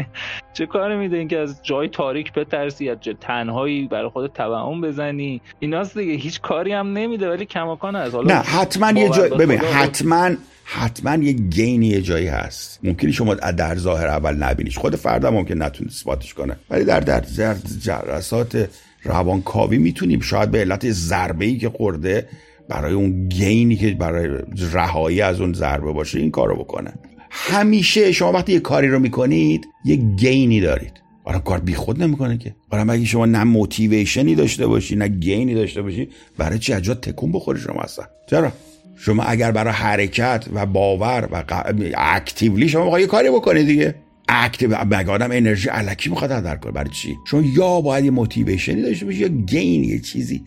[0.56, 5.98] چه کاری میده اینکه از جای تاریک بترسی از تنهایی برای خودت توهم بزنی؟ ایناست
[5.98, 6.12] دیگه.
[6.12, 10.30] هیچ کاری هم نمیده ولی کماکان از حالا نه حتما یه جای ببین حتما
[10.72, 12.80] حتما یه گینی یه جایی هست.
[12.82, 14.78] ممکنی شما در ظاهر اول نبینیش.
[14.78, 16.56] خود فردا ممکن نتونه اثباتش کنه.
[16.70, 17.20] ولی در در
[19.02, 20.20] روانکاوی می‌تونیم.
[20.20, 22.28] شاید به علت ضربه ای که خورده
[22.68, 24.28] برای اون گینی که برای
[24.72, 26.92] رهایی از اون ضربه باشه این کارو بکنه.
[27.30, 30.92] همیشه شما وقتی یه کاری رو می‌کنید یه gain ی دارید.
[31.24, 32.54] آره کار بی خود نمی‌کنه که.
[32.70, 36.72] آره اگه شما نه motivation ی داشته باشی نه gain ی داشته باشی برای چی
[36.72, 38.52] اجا تکون بخوری شما اصلا؟ چرا؟
[38.96, 41.44] شما اگر برای حرکت و باور و
[41.96, 43.94] actively شما می‌خواد یه کاری بکنید دیگه.
[44.30, 46.72] active مگه آدم انرژی الکی می‌خواد در کنه.
[46.72, 50.42] برای چی؟ چون یا باید یه motivation ی داشته باشه یا gain یه چیزی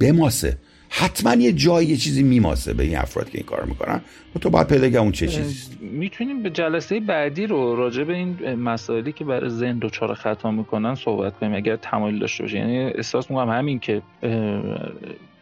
[0.00, 0.58] بماسه.
[0.90, 4.00] حتما یه جایی یه چیزی میماسه به این افراد که این کار می‌کنن.
[4.36, 5.54] و تو باید پیدا اون چه چیزی.
[5.80, 10.94] می‌تونیم به جلسه بعدی رو راجع به این مسائلی که برای ذهن دچار خطا می‌کنن
[10.94, 14.02] صحبت کنیم اگر تمایل داشته باشه یعنی احساس می‌کنم همین که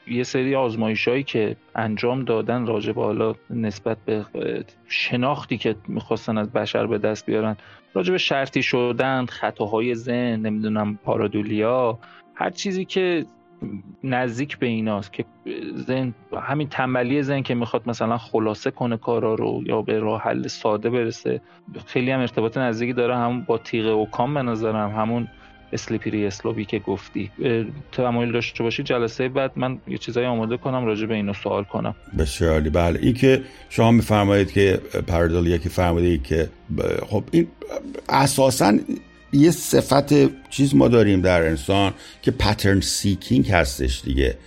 [0.07, 4.25] یه سری آزمایش که انجام دادن راجع به حالا نسبت به
[4.88, 7.57] شناختی که می‌خواستن از بشر به دست بیارن
[7.95, 11.99] راجع به شرطی شدن خطاهای ذهن نمی‌دونم پارادولیا
[12.35, 13.27] هر چیزی که
[14.05, 15.25] نزدیک به ایناست که
[15.75, 20.47] ذهن همین تنبلی ذهن که می‌خواد مثلا خلاصه کنه کارا رو یا به راه حل
[20.47, 21.40] ساده برسه
[21.87, 25.29] خیلی هم ارتباط نزدیکی داره همون با تیغ اوکام به نظرم همون
[25.77, 27.31] اسلیپری اسلوبی که گفتی.
[27.93, 31.95] تمایل داشته باشی جلسه بعد من یه چیزایی آماده کنم راجع به اینو سوال کنم.
[32.19, 32.71] بسیار عالی.
[32.71, 36.49] بله این که شما میفرمایید که پردال یکی فرمودید که
[37.11, 37.47] خب این
[38.09, 38.79] اساسا
[39.33, 40.11] یه صفت
[40.51, 44.39] چیز ما داریم در انسان که پترن سیکینگ هستش دیگه.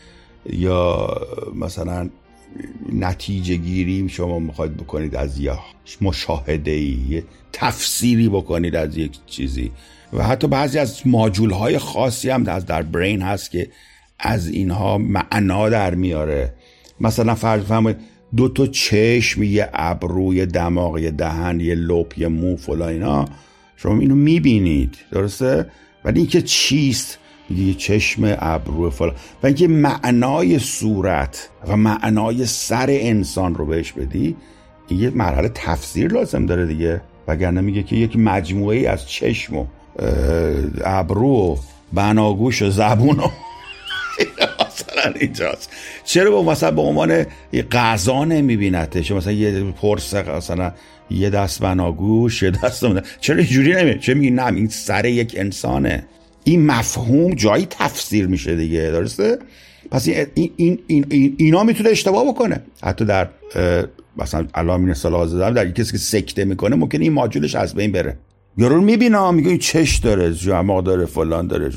[0.50, 1.08] یا
[1.56, 2.10] مثلا
[2.94, 5.60] نتیجه گیریم شما می‌خواید بکنید از یه
[6.02, 9.72] مشاهده ای تفسیری بکنید از یک چیزی.
[10.14, 13.68] و حتی بعضی از ماجول های خاصی هم از در برین هست که
[14.20, 16.54] از اینها معنا در میاره.
[17.00, 18.00] مثلا فرض فرمایید
[18.36, 23.26] دو تا چشم یه ابروی دماغ یه دهن یه لپ یه مو فلا اینا.
[23.76, 25.66] شما اینو می‌بینید درسته؟
[26.06, 27.20] ولی اینکه چیست؟
[27.58, 34.36] یه چشم ابرو فلا و اینکه معنای صورت و معنای سر انسان رو بهش بدی
[34.90, 37.02] یه مرحله تفسیر لازم داره دیگه.
[37.28, 39.66] وگرنه میگه که یک مجموعه از چشم و
[40.84, 41.56] ابرو و
[41.94, 43.28] بناگوش و زبون و
[44.40, 45.70] مثلا اینجاست.
[46.06, 47.26] چرا با مثلا به عنوان
[47.72, 50.72] غذا نمیبینتش؟ مثلا یه پرس مثلا
[51.12, 52.86] یه دست بناگوش یه دست
[53.22, 56.06] چرا اینجوری نمی چه میگی نه این سر یک انسانه.
[56.44, 59.38] این مفهوم جایی تفسیر میشه دیگه درسته؟
[59.92, 62.62] پس این, این, این, این اینا می‌تونه اشتباه بکنه.
[62.84, 63.30] حتی در
[64.18, 68.18] مثلا علامین صلاح زدم در کسی که سکته می‌کنه ممکن این ماجولش از بین بره.
[68.60, 71.72] یارو می‌بینم میگه این چش داره جمع داره فلان داره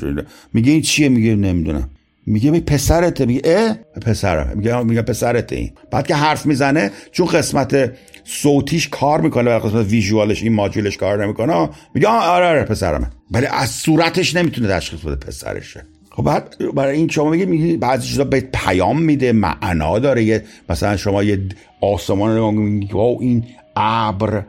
[0.53, 1.89] میگه این چیه؟ میگه نمی‌دونم.
[2.25, 3.25] میگه می پسرته.
[3.25, 5.71] میگه اه؟ پسرم میگه میگه پسرته این.
[5.91, 7.91] بعد که حرف می‌زنه چون قسمت
[8.23, 13.07] صوتیش کار می‌کنه و قسمت ویژوالش این ماجولش کار نمی‌کنه میگه آره آره پسرمه.
[13.31, 15.85] ولی از صورتش نمی‌تونه تشخیص بده پسرشه.
[16.11, 20.43] خب بعد برای این شما میگه میگه بعضی چیزا به پیام میده معنا داره.
[20.69, 21.39] مثلا شما یه
[21.81, 24.43] آسمان رو میگه این ابر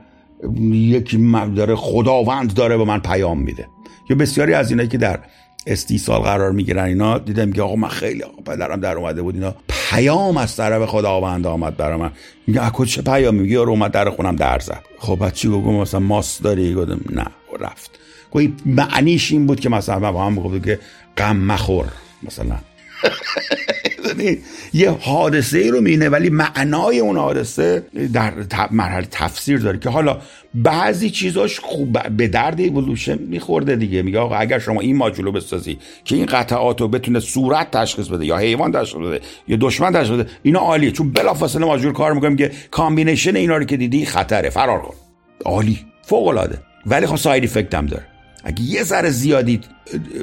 [0.73, 3.69] یکی داره خداوند داره به من پیام میده.
[4.11, 5.19] یا بسیاری از اینایی که در
[5.67, 9.55] استیصال قرار می‌گیرن اینا دیدم که آقا من خیلی آقا پدرم در اومده بود اینا
[9.91, 12.11] پیام از طرف خداوند آمد برای من.
[12.47, 14.85] میگه اکو چه پیامی؟ میگه یارو اومد در خونم در زد.
[14.99, 17.27] خب بعد چی گفتم مثلا ماست داری؟ گفتم نه.
[17.61, 17.91] رفت.
[18.31, 20.81] گویی معنیش این بود که مثلا من با هم گفت که
[21.17, 21.87] غم مخور
[22.23, 22.57] مثلا.
[24.73, 28.33] یه حادثه ای رو مینه ولی معنای اون حادثه در
[28.71, 30.19] مرحله تفسیر داره که حالا
[30.55, 34.03] بعضی چیزاش خوب به درد ایولوشن میخورده دیگه.
[34.03, 38.27] میگه آقا اگر شما این ماجولو بسازی که این قطعات رو بتونه صورت تشخیص بده
[38.27, 40.91] یا حیوان تشخیص بده یا دشمن تشخیص بده اینا عالیه.
[40.91, 44.51] چون بلافاصله ماجول کار می‌کنیم که combination اینا رو که دیدی خطره.
[44.51, 44.95] فرار کن.
[45.45, 45.79] عالی.
[46.03, 48.14] فوق العاده ولی خب side effect هم داره.
[48.45, 49.61] اگه یه ذره زیادی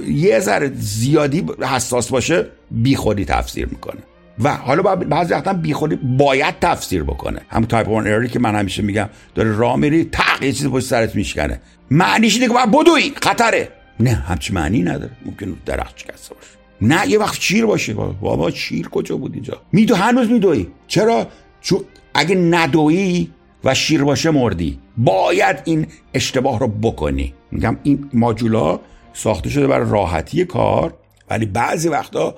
[0.07, 4.01] یه ذره زیادی حساس باشه بیخودی تفسیر می‌کنه.
[4.43, 7.41] و حالا بعضی وقتا بیخودی باید تفسیر بکنه.
[7.49, 10.69] هم تایپ 1 error ی که من همیشه میگم داره راه میری تق یه چیزی
[10.69, 11.61] پشت سرت میشکنه.
[11.91, 13.69] معنیش اینه که باید بدوی خطره.
[13.99, 15.11] نه همچی معنی نداره.
[15.25, 16.47] ممکن درخت شکسته باشه.
[16.81, 17.93] نه یه وقت شیر باشه.
[17.93, 20.67] بابا شیر کجا بود اینجا؟ میدو هنوز میدوی.
[20.87, 21.27] چرا؟
[21.61, 21.79] چون
[22.13, 23.31] اگه ندویی
[23.63, 24.79] و شیر باشه مردی.
[24.97, 27.33] باید این اشتباه رو بکنی.
[27.51, 28.79] میگم این ماجولا
[29.13, 30.93] ساخته شده برای راحتی کار
[31.29, 32.35] ولی بعضی وقتا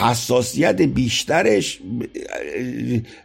[0.00, 1.80] حساسیت بیشترش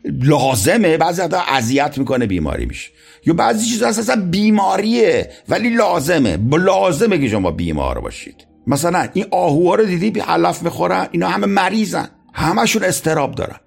[0.03, 2.89] لازمه بعضی وقتا اذیت می‌کنه بیماری میشه.
[3.25, 6.37] یا بعضی چیزا اصلا بیماریه ولی لازمه.
[6.51, 8.47] لازمه که شما بیمار باشید.
[8.67, 12.09] مثلا این آهوها رو دیدی علف می‌خورن اینا همه مریضن.
[12.33, 13.59] همشون استراب دارن.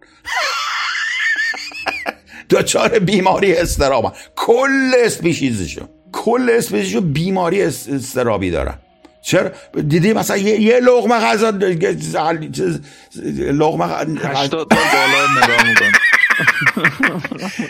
[2.51, 4.13] دچار بیماری استرابن.
[4.37, 5.89] کل اسپیشیزشون
[6.25, 8.75] کل اسپیشیزشون بیماری استرابی دارن.
[9.23, 9.51] چرا؟
[9.89, 11.51] دیدی مثلا یه, یه لغمه غذا
[13.53, 14.07] لغمه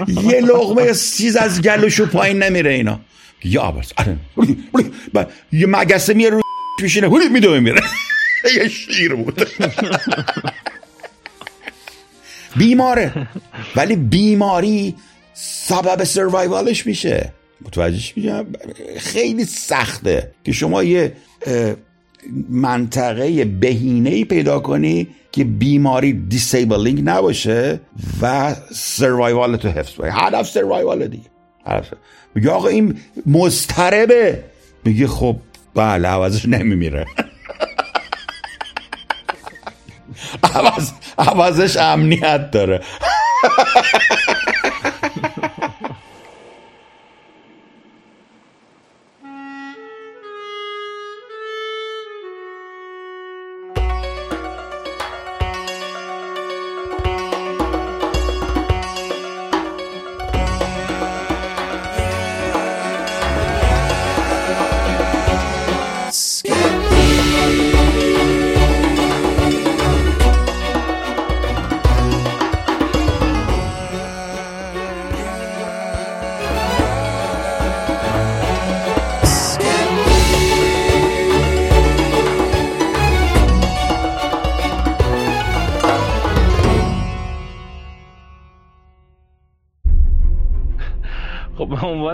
[0.08, 3.00] یه لغمه چیز از گلوشو پایین نمیره اینا.
[3.44, 3.92] یا بس
[5.52, 6.42] یه مگسه میره رو
[6.80, 7.82] پیشینه هولی میدوه میره
[8.56, 9.48] یه شیر بود.
[12.56, 13.28] بیماره.
[13.76, 14.94] ولی بیماری
[15.34, 17.32] سبب سروایوالش میشه.
[17.60, 18.46] متوجهش میشم
[18.96, 21.12] خیلی سخته که شما یه
[22.48, 27.80] منطقه بهینه پیدا کنی که بیماری دیسیبلینگ نباشه
[28.22, 31.30] و سروایوال تو حفظ باشه هدف سروایوال دیگه.
[32.34, 34.44] میگه آقا این مستربه
[34.84, 35.36] میگه خب
[35.74, 37.06] بله عوضش نمیمیره.
[40.54, 42.80] عوض عوضش امنیت داره.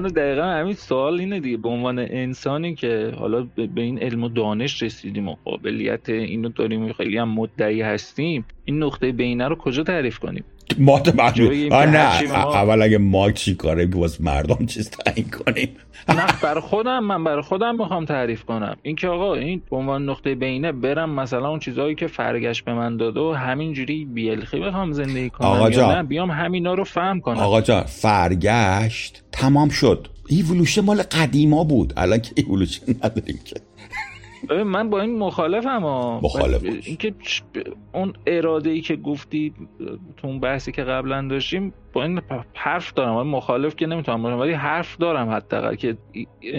[0.00, 1.56] عنوان دقیقا همین سوال اینه دیگه.
[1.56, 6.92] به عنوان انسانی که حالا به این علم و دانش رسیدیم و قابلیت اینو داریم
[6.92, 10.44] خیلی هم مدعی هستیم این نقطه بینه رو کجا تعریف کنیم؟
[10.80, 11.12] ما تو
[11.70, 15.68] نه اول اگه ما چی کاره باز مردم چیز تعیین کنیم.
[16.08, 18.76] نه بر خودم من بر خودم می‌خوام تعریف کنم.
[18.82, 22.74] این که آقا این به عنوان نقطه بینه برم مثلا اون چیزهایی که فرگشت به
[22.74, 25.96] من داده و همینجوری بیلخی بخوام زندگی کنم آقا جان.
[25.96, 27.36] نه بیام همینا رو فهم کنم.
[27.36, 30.08] آقا جان فرگشت تمام شد.
[30.28, 31.92] ایولوشن مال قدیما بود.
[31.96, 33.56] الان که ایولوشن نداریم که.
[34.66, 36.20] من با این مخالفم ها.
[36.22, 37.14] مخالف اینکه
[37.94, 39.54] اون اراده ای که گفتی
[40.16, 42.20] تو اون بحثی که قبلا داشتیم با این
[42.54, 43.26] حرف دارم.
[43.26, 45.96] مخالف که نمی‌تونم باشم ولی حرف دارم حداقل که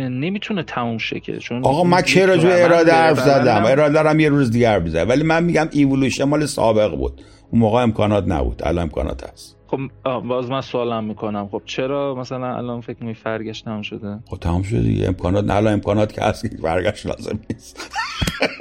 [0.10, 1.38] نمی‌تونه تموم شه که.
[1.38, 5.10] چون آقا من چه راجع اراده حرف زدم؟ اراده دارم یه روز دیگر بزنم.
[5.10, 7.22] ولی من میگم ایولوشن مال سابق بود.
[7.52, 8.62] اون موقع امکانات نبود.
[8.64, 9.58] الان امکانات هست.
[9.72, 9.80] خب
[10.28, 11.48] باز من سوالم می‌کنم.
[11.52, 15.08] خب چرا مثلا الان فکر می فرگشت تمام شده؟ خب تمام شده دیگه.
[15.08, 17.92] امکانات نه الان امکانات که هست که فرگشت لازم نیست.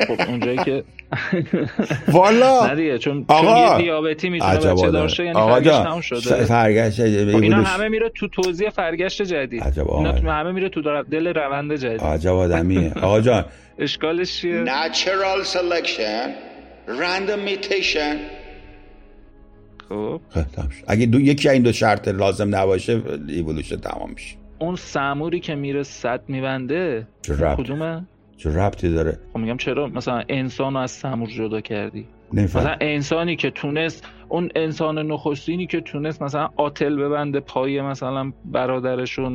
[0.09, 0.85] خب اونجایی که
[2.13, 2.67] والا!
[2.67, 3.69] نه دیگه چون آقا!
[3.69, 6.45] چون دیابتی می‌تونه بچه داشته یعنی آقا فرگشت تمام شده.
[6.45, 9.63] فرگشت خب اینا همه میره تو توضیح فرگشت جدید.
[9.63, 12.01] عجب اینا همه میره تو دل روند جدید.
[12.01, 12.93] عجب آدمیه.
[13.03, 13.45] آقا جان.
[13.79, 16.29] اشکالش چیه؟ Natural selection
[16.89, 18.17] random mutation
[19.91, 20.21] خب,
[20.89, 24.37] اگه دو یکی این دو شرط لازم نباشه ایولوشن تمام میشه.
[24.59, 27.07] اون سموری که میره صد میبنده
[27.57, 28.05] کدومه؟
[28.37, 32.07] چه ربطی داره؟ خب میگم چرا؟ مثلا انسان رو از سمور جدا کردی.
[32.33, 32.63] نمیفهم.
[32.63, 39.13] مثلا انسانی که تونست اون انسان نخستینی که تونست مثلا آتل ببنده پای مثلا برادرش
[39.13, 39.31] رو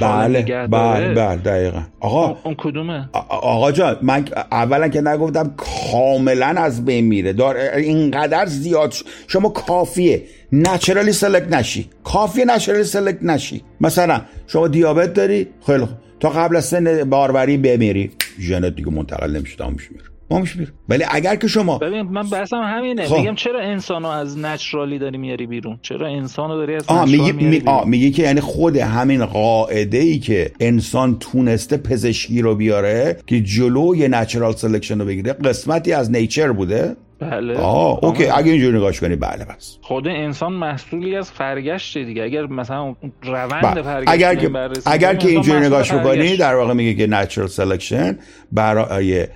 [0.00, 1.82] بله بله بله دقیقا.
[2.00, 7.32] آقا اون کدومه؟ آقا جان من اولا که نگفتم کاملا از بین میره.
[7.32, 8.94] دار اینقدر زیاد
[9.26, 10.22] شما کافیه.
[10.52, 11.88] نچرالی سلکت نشی.
[12.04, 13.62] کافیه نچرالی سلکت نشی.
[13.80, 15.86] مثلا شما دیابت داری؟ خیلی
[16.20, 18.10] تا قبل از سن باروری بمیری.
[18.40, 22.56] ژنت دیگه منتقل نمیشه تمام میره مامش میره ولی اگر که شما ببین من بحثم
[22.56, 23.06] همینه.
[23.06, 23.16] خب.
[23.16, 27.62] میگم چرا انسانو از نچرالی داری میاری بیرون؟ چرا انسانو داری از آه میگی می...
[27.66, 33.40] آه میگه که یعنی خود همین قاعده ای که انسان تونسته پزشکی رو بیاره که
[33.40, 37.56] جلوی natural selection رو بگیره قسمتی از nature بوده؟ بله.
[37.56, 39.78] آه okay اگه اینجوری نگاش کنی بله بس.
[39.82, 42.22] خود انسان محصولی از فرگشت دیگه.
[42.22, 44.50] اگر مثلا روند فرگشت اگر که
[44.86, 48.18] اگر که اینجوری نگاش بکنی در واقع میگه که natural selection
[48.52, 49.26] برای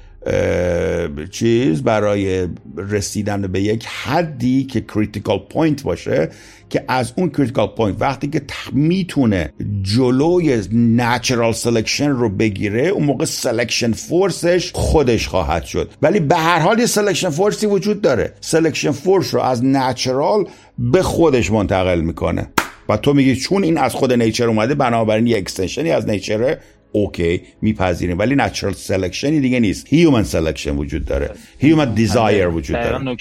[1.31, 6.29] چیز برای رسیدن به یک حدی که critical point باشه
[6.71, 9.53] که از اون critical point وقتی که می‌تونه
[9.83, 15.91] جلوی natural selection رو بگیره اون موقع selection force ش خودش خواهد شد.
[16.03, 18.33] ولی به هر حال یه selection force ی وجود داره.
[18.41, 20.45] selection force رو از natural
[20.79, 22.49] به خودش منتقل می‌کنه.
[22.89, 26.52] و تو میگی چون این از خود nature اومده بنابراین یه extension ی از nature
[26.52, 26.59] ه
[26.93, 29.87] okay میپذیریم ولی natural selection ی دیگه نیست.
[29.89, 31.31] human selection وجود داره.
[31.59, 33.17] human desire وجود داره.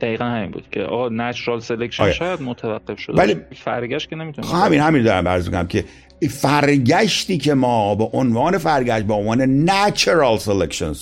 [0.00, 0.50] دقیقا همین.
[0.50, 3.16] بود که آقا natural selection شاید متوقف شده.
[3.16, 5.84] ولی فرگشت که نمی‌تونه خب همین همین دارم عرض کنم که
[6.30, 10.92] فرگشتی که ما به عنوان فرگشت به عنوان natural selection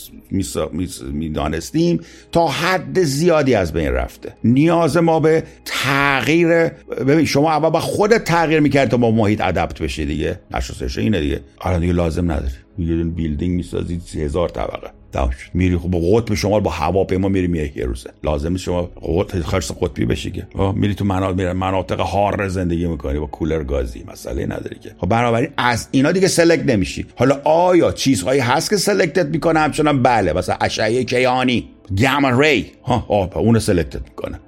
[1.12, 2.00] می‌دانستیم
[2.32, 4.34] تا حد زیادی از بین رفته.
[4.44, 6.68] نیاز ما به تغییر
[7.08, 10.40] ببین شما اول با خودت تغییر می‌کرد تا با محیط adapt بشه دیگه.
[10.54, 11.40] نشستشه اینه دیگه.
[11.60, 12.52] الان دیگه لازم نداری.
[12.78, 14.90] یه building می‌سازی هزار طبقه.
[15.12, 15.50] تمام شد.
[15.54, 18.10] میری خب قطب شما با هواپیما میری میای یه روزه.
[18.24, 20.46] لازم شما قطب خرس قطبی بشی که.
[20.74, 24.94] میری تو مناطق مناطق حار زندگی می‌کنی با کولر گازی مسئله نداری که.
[24.98, 27.06] خب بنابراین از اینا دیگه select نمیشی.
[27.16, 31.68] حالا آیا چیزهایی هست که select ت می‌کنه؟ همچنان بله مثلا اشعه کیهانی
[32.02, 32.72] gamma ray.
[32.84, 34.40] ها آه اون select ت می‌کنه.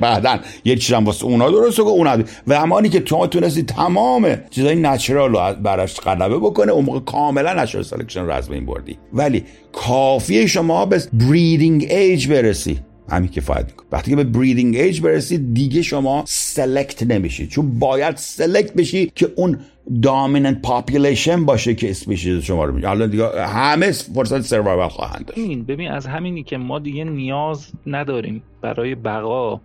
[0.00, 4.76] بعدا یه چیز هم واسه اونا درسته که اونا زمانی که تو تونستی تمام چیزای
[4.76, 8.98] natural رو براش غلبه بکنه اون موقع کاملا natural selection رو از بین بردی.
[9.12, 9.44] ولی
[9.86, 12.80] کافیه شما به breeding age برسی.
[13.10, 17.46] همین کفایت می‌کنه وقتی که به breeding age برسی دیگه شما select نمیشی.
[17.46, 19.58] چون باید select بشی که اون
[20.02, 25.40] dominant population باشه که species شما رو میگه الان دیگه همه فرصت survival خواهند داشت.
[25.68, 29.60] ببین از همینی که ما دیگه نیاز نداریم برای بقا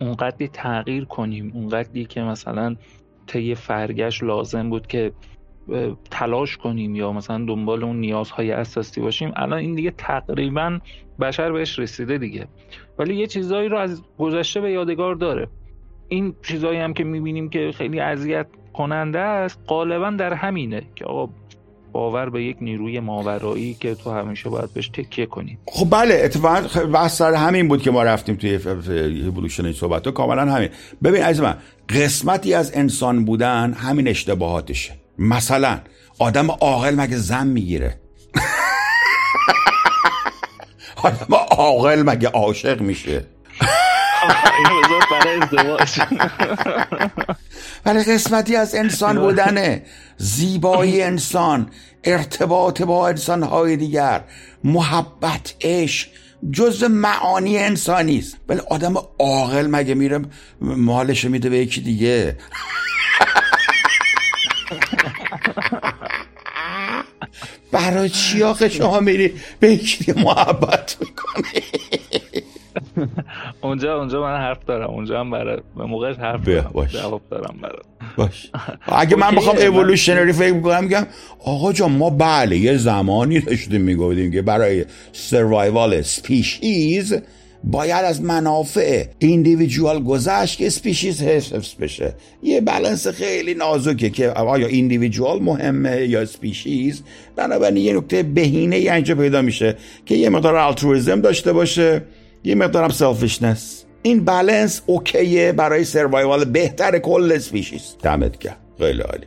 [0.00, 1.52] اونقدری تغییر کنیم.
[1.54, 2.76] اونقدری که مثلا
[3.26, 5.12] طی فرگشت لازم بود که
[6.10, 10.78] تلاش کنیم یا مثلا دنبال اون نیازهای اساسی باشیم الان این دیگه تقریبا
[11.20, 12.46] بشر بهش رسیده دیگه.
[12.98, 15.48] ولی یه چیزایی رو از گذشته به یادگار داره.
[16.08, 21.32] این چیزایی هم که می‌بینیم که خیلی اذیت کننده است غالبا در همینه که آقا
[21.92, 25.58] باور به یک نیروی ماورایی که تو همیشه باید بهش تکیه کنی.
[25.66, 28.58] خب بله اتفاقا بحث سر همین بود که ما رفتیم توی
[29.26, 30.08] اِوولوشن این صحبت.
[30.08, 30.68] کاملا همین.
[31.04, 31.56] ببین من
[31.88, 35.07] قسمتی از انسان بودن همین اشتباهاتشه.
[35.18, 35.80] مثلا
[36.18, 38.00] آدم عاقل مگه زن می‌گیره؟
[41.04, 43.26] آدم عاقل مگه عاشق میشه؟
[47.86, 49.82] ولی قسمتی از انسان بودنه.
[50.16, 51.70] زیبایی انسان
[52.04, 54.24] ارتباط با انسان های دیگر
[54.64, 56.08] محبت عشق
[56.52, 58.36] جز معانی انسانی است.
[58.48, 60.20] ولی آدم عاقل مگه میره؟
[60.60, 62.36] مالش میده به یکی دیگه.
[67.72, 71.62] برای چی آخه شما میری به یکی محبت می‌کنی؟
[73.60, 74.90] اونجا اونجا من حرف دارم.
[74.90, 76.84] اونجا هم برای به موقع حرف دارم.
[76.84, 77.82] جواب دارم برای
[78.16, 78.50] باش.
[78.86, 81.06] اگه من بخوام evolutionary فکر می‌کنم میگم
[81.44, 87.14] آقا جان ما بله یه زمانی داشتیم می‌گفتیم که برای survival species
[87.64, 92.14] باید از منافع individual گذشت که species حفظ بشه.
[92.42, 97.02] یه بلنس خیلی نازکه که آیا individual مهمه یا species
[97.36, 102.02] بنابراین یه نکته بهینه اینجا پیدا میشه که یه مقدار altruism داشته باشه
[102.44, 109.00] یه مقدارم selfishness این balance okay ه برای survival بهتر کل species دمت گرم خیلی
[109.00, 109.26] عالی.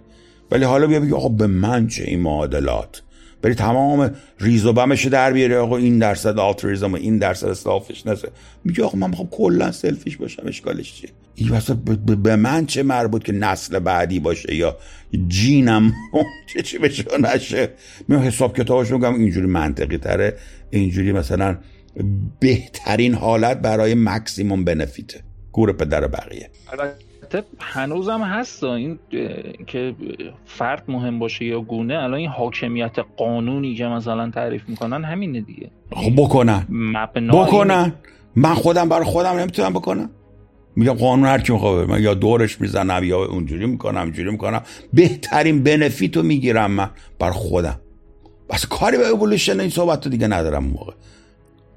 [0.52, 3.02] ولی حالا بیا بگی آقا به من چه؟ این معادلات.
[3.42, 8.08] بری تمام ریز و بمش در بیاری آقا این درصد altruism و این درصد selfishness
[8.08, 8.28] ه
[8.64, 11.74] میگه آقا من می‌خوام کلا selfish باشم اشکالش چیه؟ این واسه
[12.24, 14.78] به من چه مربوط که نسل بعدی باشه یا
[15.28, 15.94] جینم؟
[16.54, 17.70] چه چی بشه نشه؟
[18.08, 20.38] میام حساب کتابش میگم اینجوری منطقی تره.
[20.70, 21.58] اینجوری مثلا
[22.40, 26.50] بهترین حالت برای مکسیموم بنفیته گور پدر بقیه.
[27.34, 29.00] البته هنوزم هست این
[29.68, 29.96] که
[30.46, 35.72] فرد مهم باشه یا گونه الان این حاکمیت قانونی که مثلا تعریف می‌کنن همینه دیگه.
[35.92, 36.68] خب بکنن.
[37.32, 37.94] بکنن.
[38.36, 40.10] من خودم برای خودم نمی‌تونم بکنم.
[40.76, 44.62] میگم قانون هر کی می‌خواد من یا دورش می‌زنم یا اونجوری می‌کنم اینجوری می‌کنم.
[44.94, 47.80] بهترین بنفیتو می‌گیرم من بر خودم.
[48.50, 50.94] بس کاری به اولوشن این صحبت دیگه ندارم موقع.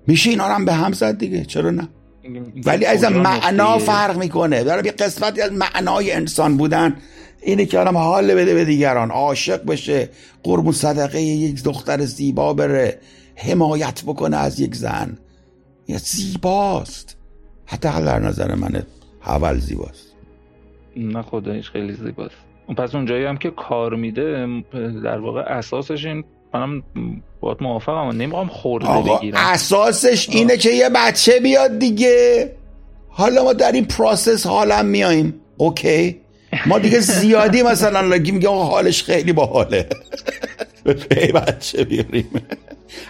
[0.06, 1.88] میشه اینا هم به هم زد دیگه؟ چرا نه؟
[2.64, 4.64] ولی از معنا فرق می‌کنه.
[4.64, 6.96] دارم یه قسمتی از معنای انسان بودن.
[7.42, 9.10] اینه که آدم حال بده به دیگران.
[9.10, 10.08] عاشق بشه
[10.42, 12.98] قربون صدقه یک دختر زیبا بره
[13.36, 15.18] حمایت بکنه از یک زن.
[15.88, 17.16] یا زیباست.
[17.66, 18.82] حتی در نظر من
[19.20, 20.14] حول زیباست.
[20.96, 22.34] نه خداییش خیلی زیباست.
[22.76, 24.46] پس اونجایی هم که کار میده
[25.04, 26.82] در واقع اساسش این منم
[27.40, 28.10] باید موافقم.
[28.16, 29.38] نمی‌خوام خورده آقا بگیرم.
[29.38, 32.50] اساسش اینه که یه بچه بیاد دیگه.
[33.08, 35.40] حالا ما در این process حالا میاییم.
[35.56, 36.20] okay.
[36.66, 39.88] ما دیگه زیادی مثلا میگه آقا حالش خیلی باحاله.
[41.16, 42.30] ای بچه بیاریم.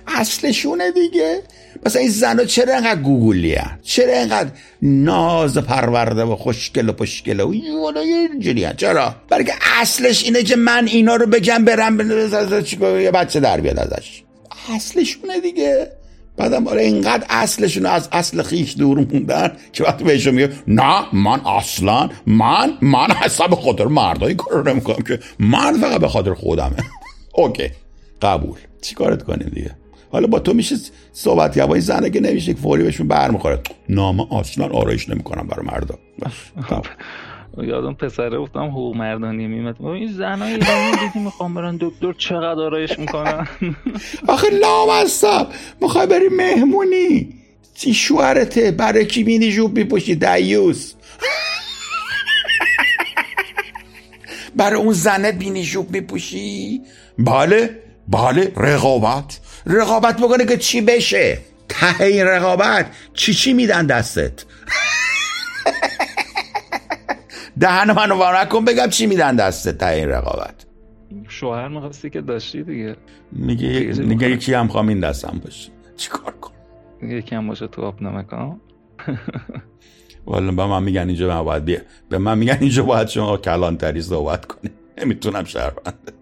[0.07, 1.43] اصلشونه دیگه.
[1.87, 4.51] مثلا این زن چرا انقدر گوگلی چرا انقدر
[4.83, 7.55] ناز پرورده و خوشگل و پشگل و
[7.97, 12.11] اینجوری چرا؟ برای که اصلش اینه که من اینا رو بگم برم
[12.81, 14.23] یه بچه در بیاد ازش.
[14.75, 15.91] اصلشونه دیگه.
[16.37, 21.41] بعدم آره اینقدر اصلشون از اصل خیش دور موندن که وقتی بهشون میگه نه من
[21.47, 26.77] اصلا من من حساب خاطر مردایی کار نمی‌کنم که من فقط به خاطر خودمه.
[27.35, 27.71] اوکی
[28.23, 28.59] قبول.
[28.83, 29.77] چیکارت کنیم دیگه؟
[30.15, 30.77] حالا با تو میشه
[31.13, 33.61] صحبت یا با این زنه که نمیشه که فوری بهشون برمیخوره.
[33.89, 35.99] نامه اصلا آرایش نمی‌کنم برای مردا.
[37.63, 39.83] یادم پسره گفتم حقوق مردانی میمد.
[39.83, 43.49] این زنای ایرانی دیدی می‌خوام برن دکتر چقدر آرایش می‌کنن؟
[44.29, 45.47] آخه لام هستم
[45.81, 47.35] می‌خوای بری مهمونی.
[47.75, 50.95] چی شوهرته؟ برای کی مینی جوب میپوشی دیوس
[54.57, 56.81] برای اون زنه بینی جوب میپوشی؟
[57.19, 57.71] بله
[58.09, 59.41] بله رقابت.
[59.67, 61.39] رقابت بکنه که چی بشه.
[61.69, 64.45] ته این رقابت چی چی میدن دستت؟
[67.61, 70.67] دهن منو وارد کن بگم چی میدن دستت ته این رقابت.
[71.29, 72.97] شوهر می‌خواستی که داشتی دیگه.
[73.33, 75.71] میگه میگه یکی هم خواهم این دستم باشه.
[75.97, 76.53] چیکار کن
[77.03, 78.61] یکی هم باشه تو آب نمکان.
[80.27, 84.03] والا به من میگن اینجا من باید بیا به من میگن اینجا باید شما کلانتری
[84.03, 84.71] صحبت کنی.
[84.99, 86.13] نمی‌تونم شهرونده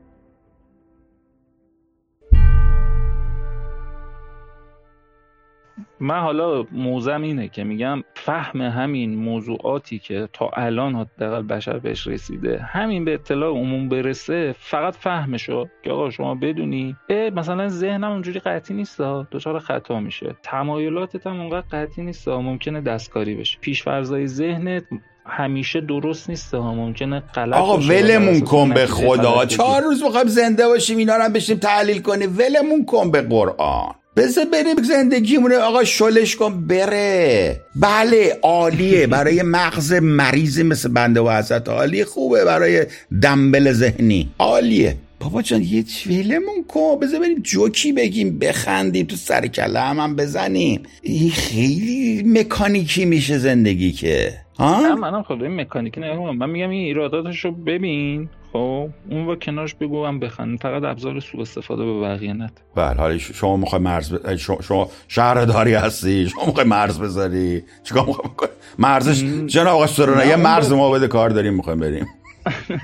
[6.02, 12.06] من حالا موزم اینه که میگم فهم همین موضوعاتی که تا الان حداقل بشر بهش
[12.06, 18.40] رسیده همین به اطلاع عموم برسه فقط فهمشو که آقا شما بدونی مثلا ذهنم اونجوری
[18.40, 20.36] قطعی نیست دچار خطا میشه.
[20.42, 23.58] تمایلاتت هم اونقدر قطعی نیست ممکنه دستکاری بشه.
[23.60, 24.84] پیشفرزای ذهنت
[25.26, 29.44] همیشه درست نیست ها ممکنه غلط آقا ولمون کن به خدا.
[29.44, 32.38] چهار روز می‌خوایم زنده باشیم اینا رو هم بشیم تحلیل کنیم.
[32.38, 33.94] ولمون کن به قرآن.
[34.16, 35.56] بذار بریم زندگیمونه.
[35.56, 36.66] آقا شلش کن.
[36.66, 37.60] بره.
[37.76, 39.06] بله عالیه.
[39.06, 42.44] برای مغز مریضی مثل بنده و حضرت عالی خوبه.
[42.44, 42.86] برای
[43.22, 44.30] دنبل ذهنی.
[44.38, 44.96] عالیه.
[45.20, 46.98] بابا جان یه چویلمون کن.
[47.02, 48.38] بذار بریم جوکی بگیم.
[48.38, 49.06] بخندیم.
[49.06, 50.82] تو سر کله هم, بزنیم.
[51.02, 54.32] این خیلی مکانیکی میشه زندگی که.
[54.58, 58.28] ها؟ منم خود این مکانیکی نگم من میگم این ایراداتش رو ببین.
[58.52, 60.60] خب اون با کنارش بگو هم بخند.
[60.60, 64.36] فقط ابزار سوء استفاده به بقیه نت بله حالا شما می‌خوای مرز ب...
[64.36, 68.48] شما شهرداری هستی شما می‌خوای مرز بذاری؟ چیکار می‌خوای بکنی؟
[68.78, 72.06] مرزش جناب آقا سرونه یه مرز ما بده کار داریم می‌خوایم بریم.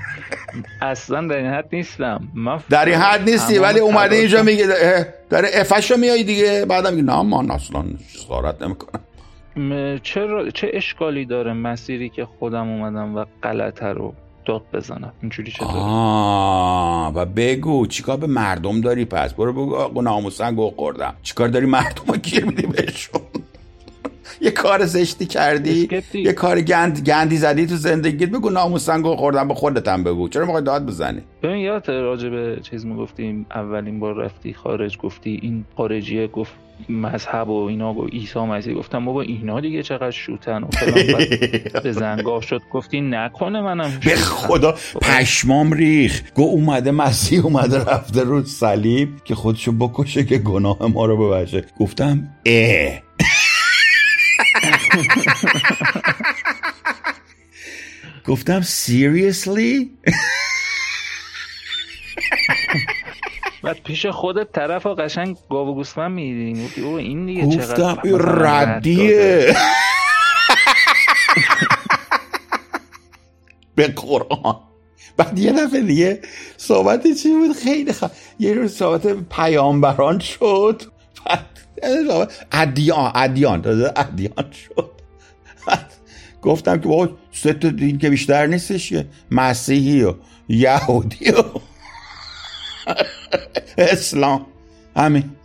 [0.81, 2.27] اصلا در این حد نیستم.
[2.33, 4.67] من در این حد نیستی ولی اومده اینجا میگه
[5.29, 7.83] داره افش رو میایی دیگه بعدم میگه نه من اصلا
[8.27, 9.01] صارت نمی‌کنم.
[10.03, 14.13] چه چه اشکالی داره مسیری که خودم اومدم و غلطه رو
[14.49, 15.13] داد بزنم.
[15.21, 15.69] اینجوری چطور؟
[17.15, 21.13] و بگو چیکار به مردم داری؟ پس برو بگو آقا ناموسن گو خوردم.
[21.23, 23.21] چیکار داری مردم رو گیر میدی بهشون؟
[24.49, 29.47] یه کار زشتی کردی؟ یه کار گند گندی زدی تو زندگیت؟ بگو ناموسن گو خوردم
[29.47, 30.29] به خودت بگو.
[30.29, 35.39] چرا می‌خوای داد بزنی؟ ببین یادت راجع به چیز می‌گفتیم اولین بار رفتی خارج گفتی
[35.41, 36.51] این خارجیه گفت
[36.89, 40.67] مذهب و اینا گفت عیسی مسیح گفتم بابا اینا دیگه چقدر شوتن و
[41.83, 46.21] به زنگاه شد گفتی نکنه منم به خدا پشمام ریخ.
[46.35, 51.65] گو اومده مسیح اومده رفته رو صلیب که خودشو بکشه که گناه ما رو ببخشه.
[51.79, 53.01] گفتم اه.
[58.27, 59.91] گفتم سیریسلی
[63.63, 69.55] بعد پیش خودت طرف ها قشنگ گاو و گوسفند میدین او این دیگه گفتم ردیه.
[73.75, 74.59] به قرآن.
[75.17, 76.21] بعد یه دفعه دیگه
[76.57, 78.03] صحبت چی بود؟ خیلی خ...
[78.39, 80.83] یه روز صحبت پیامبران شد.
[81.25, 81.58] بعد
[82.51, 84.91] ادیان ادیان ادیان شد.
[86.41, 90.13] گفتم که بابا سه تا دین که بیشتر نیستش که مسیحی و
[90.49, 91.43] یهودی و
[93.77, 94.45] اسلام.
[94.95, 95.35] همین.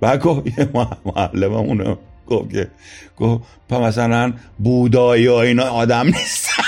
[0.00, 0.68] بعد گفت یه
[1.04, 1.96] معلممونه
[2.26, 2.70] گفت که
[3.16, 6.62] گفت مثلا بودایی ها اینا آدم نیستن.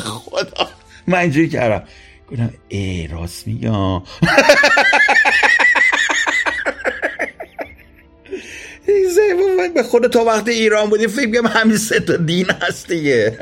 [0.00, 0.68] خدا.
[1.06, 1.88] من اینجوری کردم.
[2.30, 4.02] گفتم ای راست میگم.
[9.68, 13.38] به خود تا وقت ایران بودی فکر کنم همین سه تا دین هست دیگه.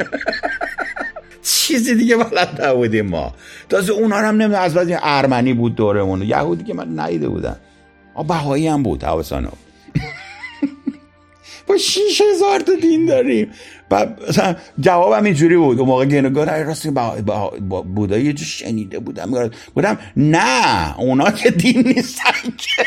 [1.43, 3.35] چیزی دیگه بلد نبودیم ما.
[3.69, 6.23] تازه اونا هم نمی‌دونم از بعد ارمنی بود دورمون.
[6.23, 7.57] یهودی که من نیده بودم.
[8.29, 9.51] بهایی هم بود حواسانو.
[11.67, 13.51] با شیش هزار تا دین داریم.
[14.29, 15.79] مثلا جوابم اینجوری بود.
[15.79, 17.51] اون موقع گنو گفت راستی با,
[17.95, 19.51] بودایی یه شنیده بودم.
[19.75, 22.85] بودم نه اونا که دین نیستن که.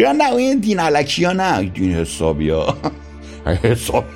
[0.00, 1.62] نه این دین علکی ها نه.
[1.62, 2.76] دین حسابی ها.
[3.64, 4.06] حسابی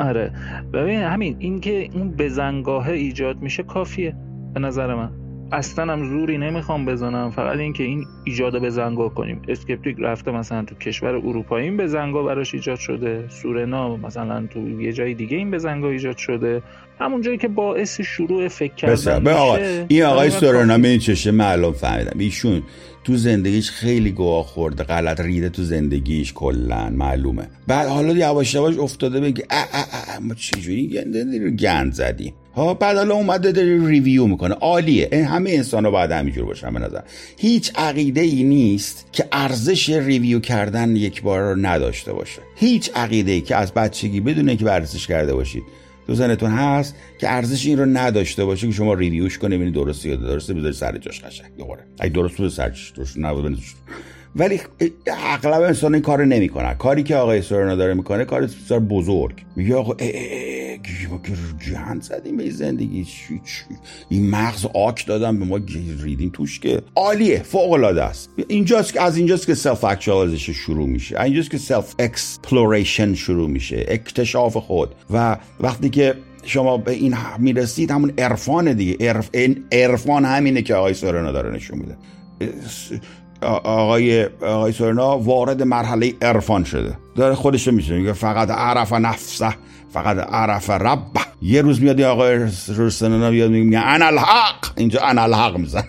[0.00, 0.32] آره.
[0.72, 4.16] ببین همین این که اون بزنگاه ایجاد میشه کافیه
[4.54, 5.10] به نظر من.
[5.52, 7.30] اصلا هم زوری نمی‌خوام بزنم.
[7.30, 9.42] فقط اینکه این ایجاد بزنگاه کنیم.
[9.48, 13.24] اسکپتیک رفته مثلا تو کشور اروپایی این بزنگاه براش ایجاد شده.
[13.28, 16.62] سورنا مثلا تو یه جای دیگه این بزنگاه ایجاد شده.
[17.00, 19.56] همون جایی که باعث شروع فکر کردن آقا
[19.88, 22.18] این آقای سورنا این چشه معلوم فهمیدم.
[22.18, 22.62] ایشون
[23.04, 27.48] تو زندگیش خیلی گواه خورده غلط ریده تو زندگیش کلا معلومه.
[27.66, 30.88] بعد حالا یواش یواش افتاده بگه اه اه اه ما چجوری
[31.58, 34.54] گند زدیم ها بعد حالا اومده داره ریویو می‌کنه.
[34.54, 35.08] عالیه.
[35.12, 37.00] این همه انسان ها باید همینجور باشن به نظر.
[37.38, 42.42] هیچ عقیده ای نیست که ارزش ریویو کردن یک بار رو نداشته باشه.
[42.56, 45.62] هیچ عقیده ای که از بچگی بدونه که ورزش کرده باشید
[46.06, 49.74] تو ذهنتون هست که ارزش این رو نداشته باشه که شما review ش کنه ببینید
[49.74, 51.84] درسته یا درسته بذاری سر جاش قشنگ دوباره.
[52.00, 53.58] اگه درست بود سرش درست نبود
[54.36, 54.60] ولی
[55.06, 59.34] اغلب انسان این کار نمی‌کنه کاری که آقای سورنا داره می‌کنه کار بسیار بزرگ.
[59.56, 59.94] میگه آقا
[61.10, 61.32] ما که
[61.70, 63.04] جهان زدیم به زندگی.
[63.04, 63.64] چی چی؟
[64.08, 65.60] این مغز آک دادن به ما
[66.02, 66.30] ریدیم.
[66.32, 68.30] توش که عالیه فوق العاده است.
[68.48, 71.20] اینجاست که از اینجاست که self-actualization شروع میشه.
[71.20, 73.86] اینجاست که self exploration شروع میشه.
[73.88, 74.94] اکتشاف خود.
[75.10, 76.14] و وقتی که
[76.44, 79.08] شما به این می‌رسید همون عرفان دیگه.
[79.08, 79.30] عرف
[79.72, 81.96] عرفان همینه که آقای سورنا داره نشون میده.
[83.64, 86.98] آقای آقای سورنا وارد مرحله عرفان شده.
[87.16, 89.54] داره خودش میشه فقط عرف نفسه.
[89.94, 91.02] فقط عرف رب
[91.42, 94.66] یه روز میاد آقای رسنا بیاد میگه انا الحق.
[94.76, 95.84] اینجا انا الحق میزن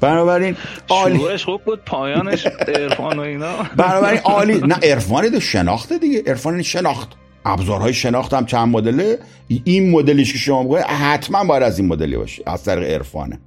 [0.00, 0.56] بنابراین
[0.88, 1.38] عالی.
[1.38, 3.52] خوب بود پایانش عرفان و اینا.
[3.76, 4.58] بنابراین عالی.
[4.58, 6.22] نه عرفان شناخت دیگه.
[6.26, 7.08] عرفان شناخت.
[7.44, 9.18] ابزارهای شناخت هم چند مدله.
[9.64, 13.40] این مدلیش که شما میگه حتما باید از این مدلی باشه از طریق عرفانه.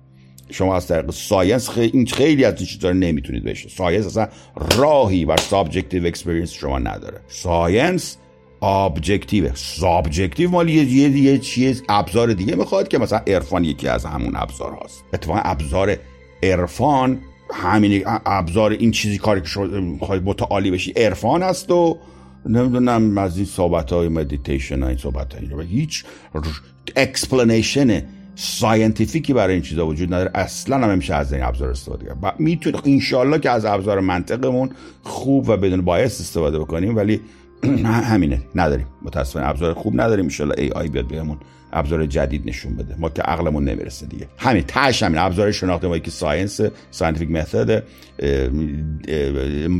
[0.51, 4.27] شما از طریق science خیلی این خیلی از چیزا نمی‌تونید بشه science اصلا
[4.77, 7.19] راهی بر subjective experience شما نداره.
[7.27, 8.17] science
[8.61, 14.05] objective subjective مال یه یه یه چیز ابزار دیگه می‌خواد که مثلا عرفان یکی از
[14.05, 15.03] همون ابزار هاست.
[15.13, 15.97] اتفاقا ابزار
[16.43, 17.19] عرفان
[17.53, 21.97] همین ابزار این چیزی کاری که شما می‌خواید متعالی بشی عرفان هست و
[22.45, 26.05] نمی‌دونم از این صحبت های مدیتیشن این صحبت های هیچ
[26.95, 28.03] explanation
[28.41, 30.31] scientific ی برای این چیزا وجود نداره.
[30.35, 32.39] اصلا هم نمیشه از این ابزار استفاده کرد.
[32.39, 34.69] می‌تونه انشالله که از ابزار منطقمون
[35.03, 37.21] خوب و بدون bias استفاده بکنیم ولی
[37.83, 38.41] همینه.
[38.55, 38.87] نداریم.
[39.01, 40.25] متاسفانه ابزار خوب نداریم.
[40.25, 41.37] انشالله AI بیاد بهمون
[41.73, 42.95] ابزار جدید نشون بده.
[42.99, 44.27] ما که عقلمون نمی‌رسه دیگه.
[44.37, 44.63] همین.
[44.63, 47.83] تهش همین ابزار شناخته ما که science scientific method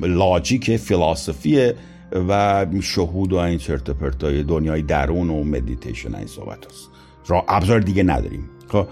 [0.04, 1.72] logic فلسفی
[2.12, 6.89] و شهود و این چرت پرتای دنیای درون و مدیتیشن این صحبت هست
[7.30, 8.50] را ابزار دیگه نداریم.
[8.68, 8.88] خب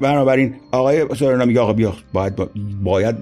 [0.00, 2.34] بنابراین آقای سورنا میگه آقا بیا باید
[2.82, 3.16] باید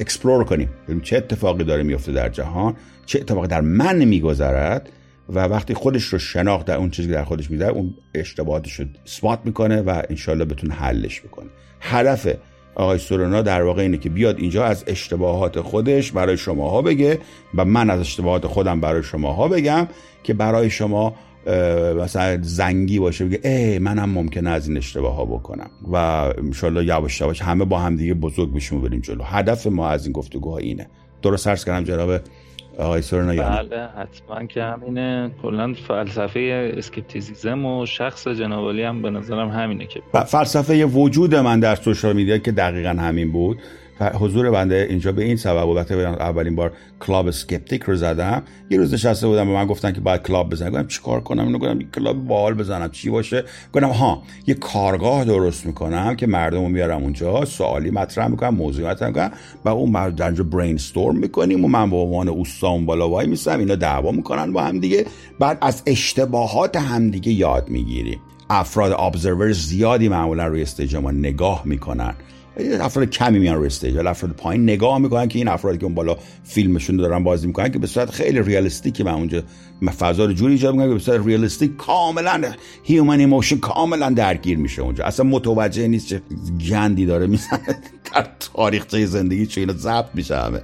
[0.00, 0.68] explore کنیم.
[0.84, 2.76] ببینیم چه اتفاقی داره میفته در جهان
[3.06, 4.90] چه اتفاقی در من میگذرد
[5.28, 8.86] و وقتی خودش رو شناخت در اون چیزی که در خودش می‌ذاره اون اشتباهاتش رو
[9.06, 11.46] اثبات می‌کنه و انشالله بتونه حلش بکنه.
[11.80, 12.28] هدف
[12.74, 17.18] آقای سورونا در واقع اینه که بیاد اینجا از اشتباهات خودش برای شماها بگه
[17.54, 19.88] و من از اشتباهات خودم برای شماها بگم
[20.22, 21.14] که برای شما
[21.96, 25.70] مثلا زنگی باشه بگه ای منم ممکنه از این اشتباه ها بکنم.
[25.92, 29.22] و انشالله یواش یواش همه با هم دیگه بزرگ بشیم بریم جلو.
[29.24, 30.86] هدف ما از این گفتگوها اینه.
[31.22, 32.20] درست sense کردم جناب
[32.78, 35.30] آقای سورنا بله حتما که همینه.
[35.42, 41.74] کلا فلسفه skepticism و شخص جنابالی هم به نظرم همینه که فلسفه وجود من در
[41.74, 43.58] social media که دقیقا همین بود.
[44.00, 48.94] حضور بنده اینجا به این سبب بودم اولین بار club Skeptic رو زدم یه روز
[48.94, 50.70] نشسته بودم به من گفتن که باید club بزنم.
[50.70, 52.90] گفتم چیکار کنم؟ اینو گفتم club باحال بزنم.
[52.90, 58.28] چی باشه؟ گفتم ها یه کارگاه درست می‌کنم که مردم رو میارم اونجا سوالی مطرح
[58.28, 59.30] می‌کنم موضوع مطرح می‌کنم
[59.64, 63.58] و اون مرد در اونجا brainstorm می‌کنیم و من به عنوان اوستا بالا وای میسم
[63.58, 65.06] اینا دعوا می‌کنن با هم دیگه.
[65.38, 68.20] بعد از اشتباهات همدیگه یاد می‌گیریم.
[68.50, 72.14] افراد observer زیادی معمولا روی stage ما نگاه می‌کنن.
[72.56, 75.94] افراد کمی میان روی stage ولی افراد پایین نگاه می‌کنن که این افرادی که اون
[75.94, 79.42] بالا فیلمشون دارن بازی می‌کنن که به صورت خیلی realistic ی من اونجا
[79.98, 82.42] فضا رو جوری ایجاد می‌کنن که به صورت realistic کاملا
[82.82, 85.04] human emotion کاملا درگیر میشه اونجا.
[85.04, 86.22] اصلا متوجه نیست چه
[86.70, 87.60] گندی داره می‌زنه.
[88.14, 90.60] در تاریخچه زندگی چه اینا ضبط میشه همه.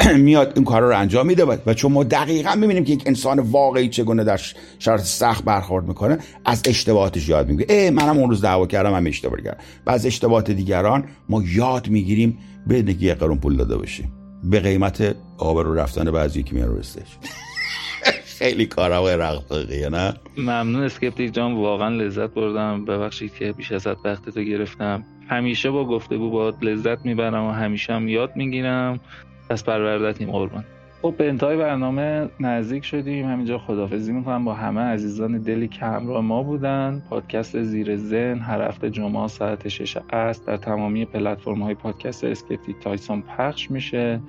[0.16, 3.88] میاد این کار رو انجام میده و چون ما دقیقا می‌بینیم که یک انسان واقعی
[3.88, 4.40] چگونه در
[4.78, 7.74] شرط سخت برخورد می‌کنه از اشتباهاتش یاد می‌گیره.
[7.74, 9.58] ای منم اون روز دعوا کردم هم اشتباه کردم.
[9.86, 12.38] و از اشتباهات دیگران ما یاد می‌گیریم
[12.68, 14.12] بدون که قرون پول داده باشیم
[14.44, 16.82] به قیمت رو رفتن بعضی که میان رو
[18.38, 22.84] خیلی کارهای رقصقیه نه؟ ممنون اسکپتیک جان واقعا لذت بردم.
[22.84, 25.04] ببخشید که بیش از وقت تو گرفتم.
[25.28, 29.00] همیشه با گفتگو با لذت می‌برم و همیشه هم یاد می‌گیرم.
[29.50, 30.64] دست پروردتیم قربان.
[31.02, 33.26] خب به انتهای برنامه نزدیک شدیم.
[33.26, 37.02] همینجا خداحافظی می‌کنم با همه عزیزان دلی که همراه ما بودن.
[37.10, 42.78] پادکست زیر ذهن هر هفته جمعه ساعت 6 است در تمامی پلتفرم های پادکست Skeptic
[42.80, 44.20] Tyson پخش میشه.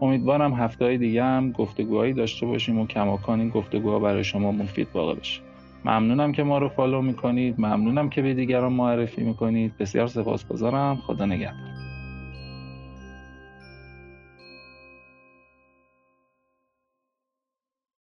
[0.00, 4.88] امیدوارم هفته های دیگه هم گفتگوهایی داشته باشیم و کماکان این گفتگوها برای شما مفید
[4.94, 5.40] واقع بشه.
[5.84, 7.54] ممنونم که ما رو follow می‌کنید.
[7.58, 9.78] ممنونم که به دیگران معرفی می‌کنید.
[9.78, 10.96] بسیار سپاسگزارم.
[10.96, 11.75] خدا نگهدار.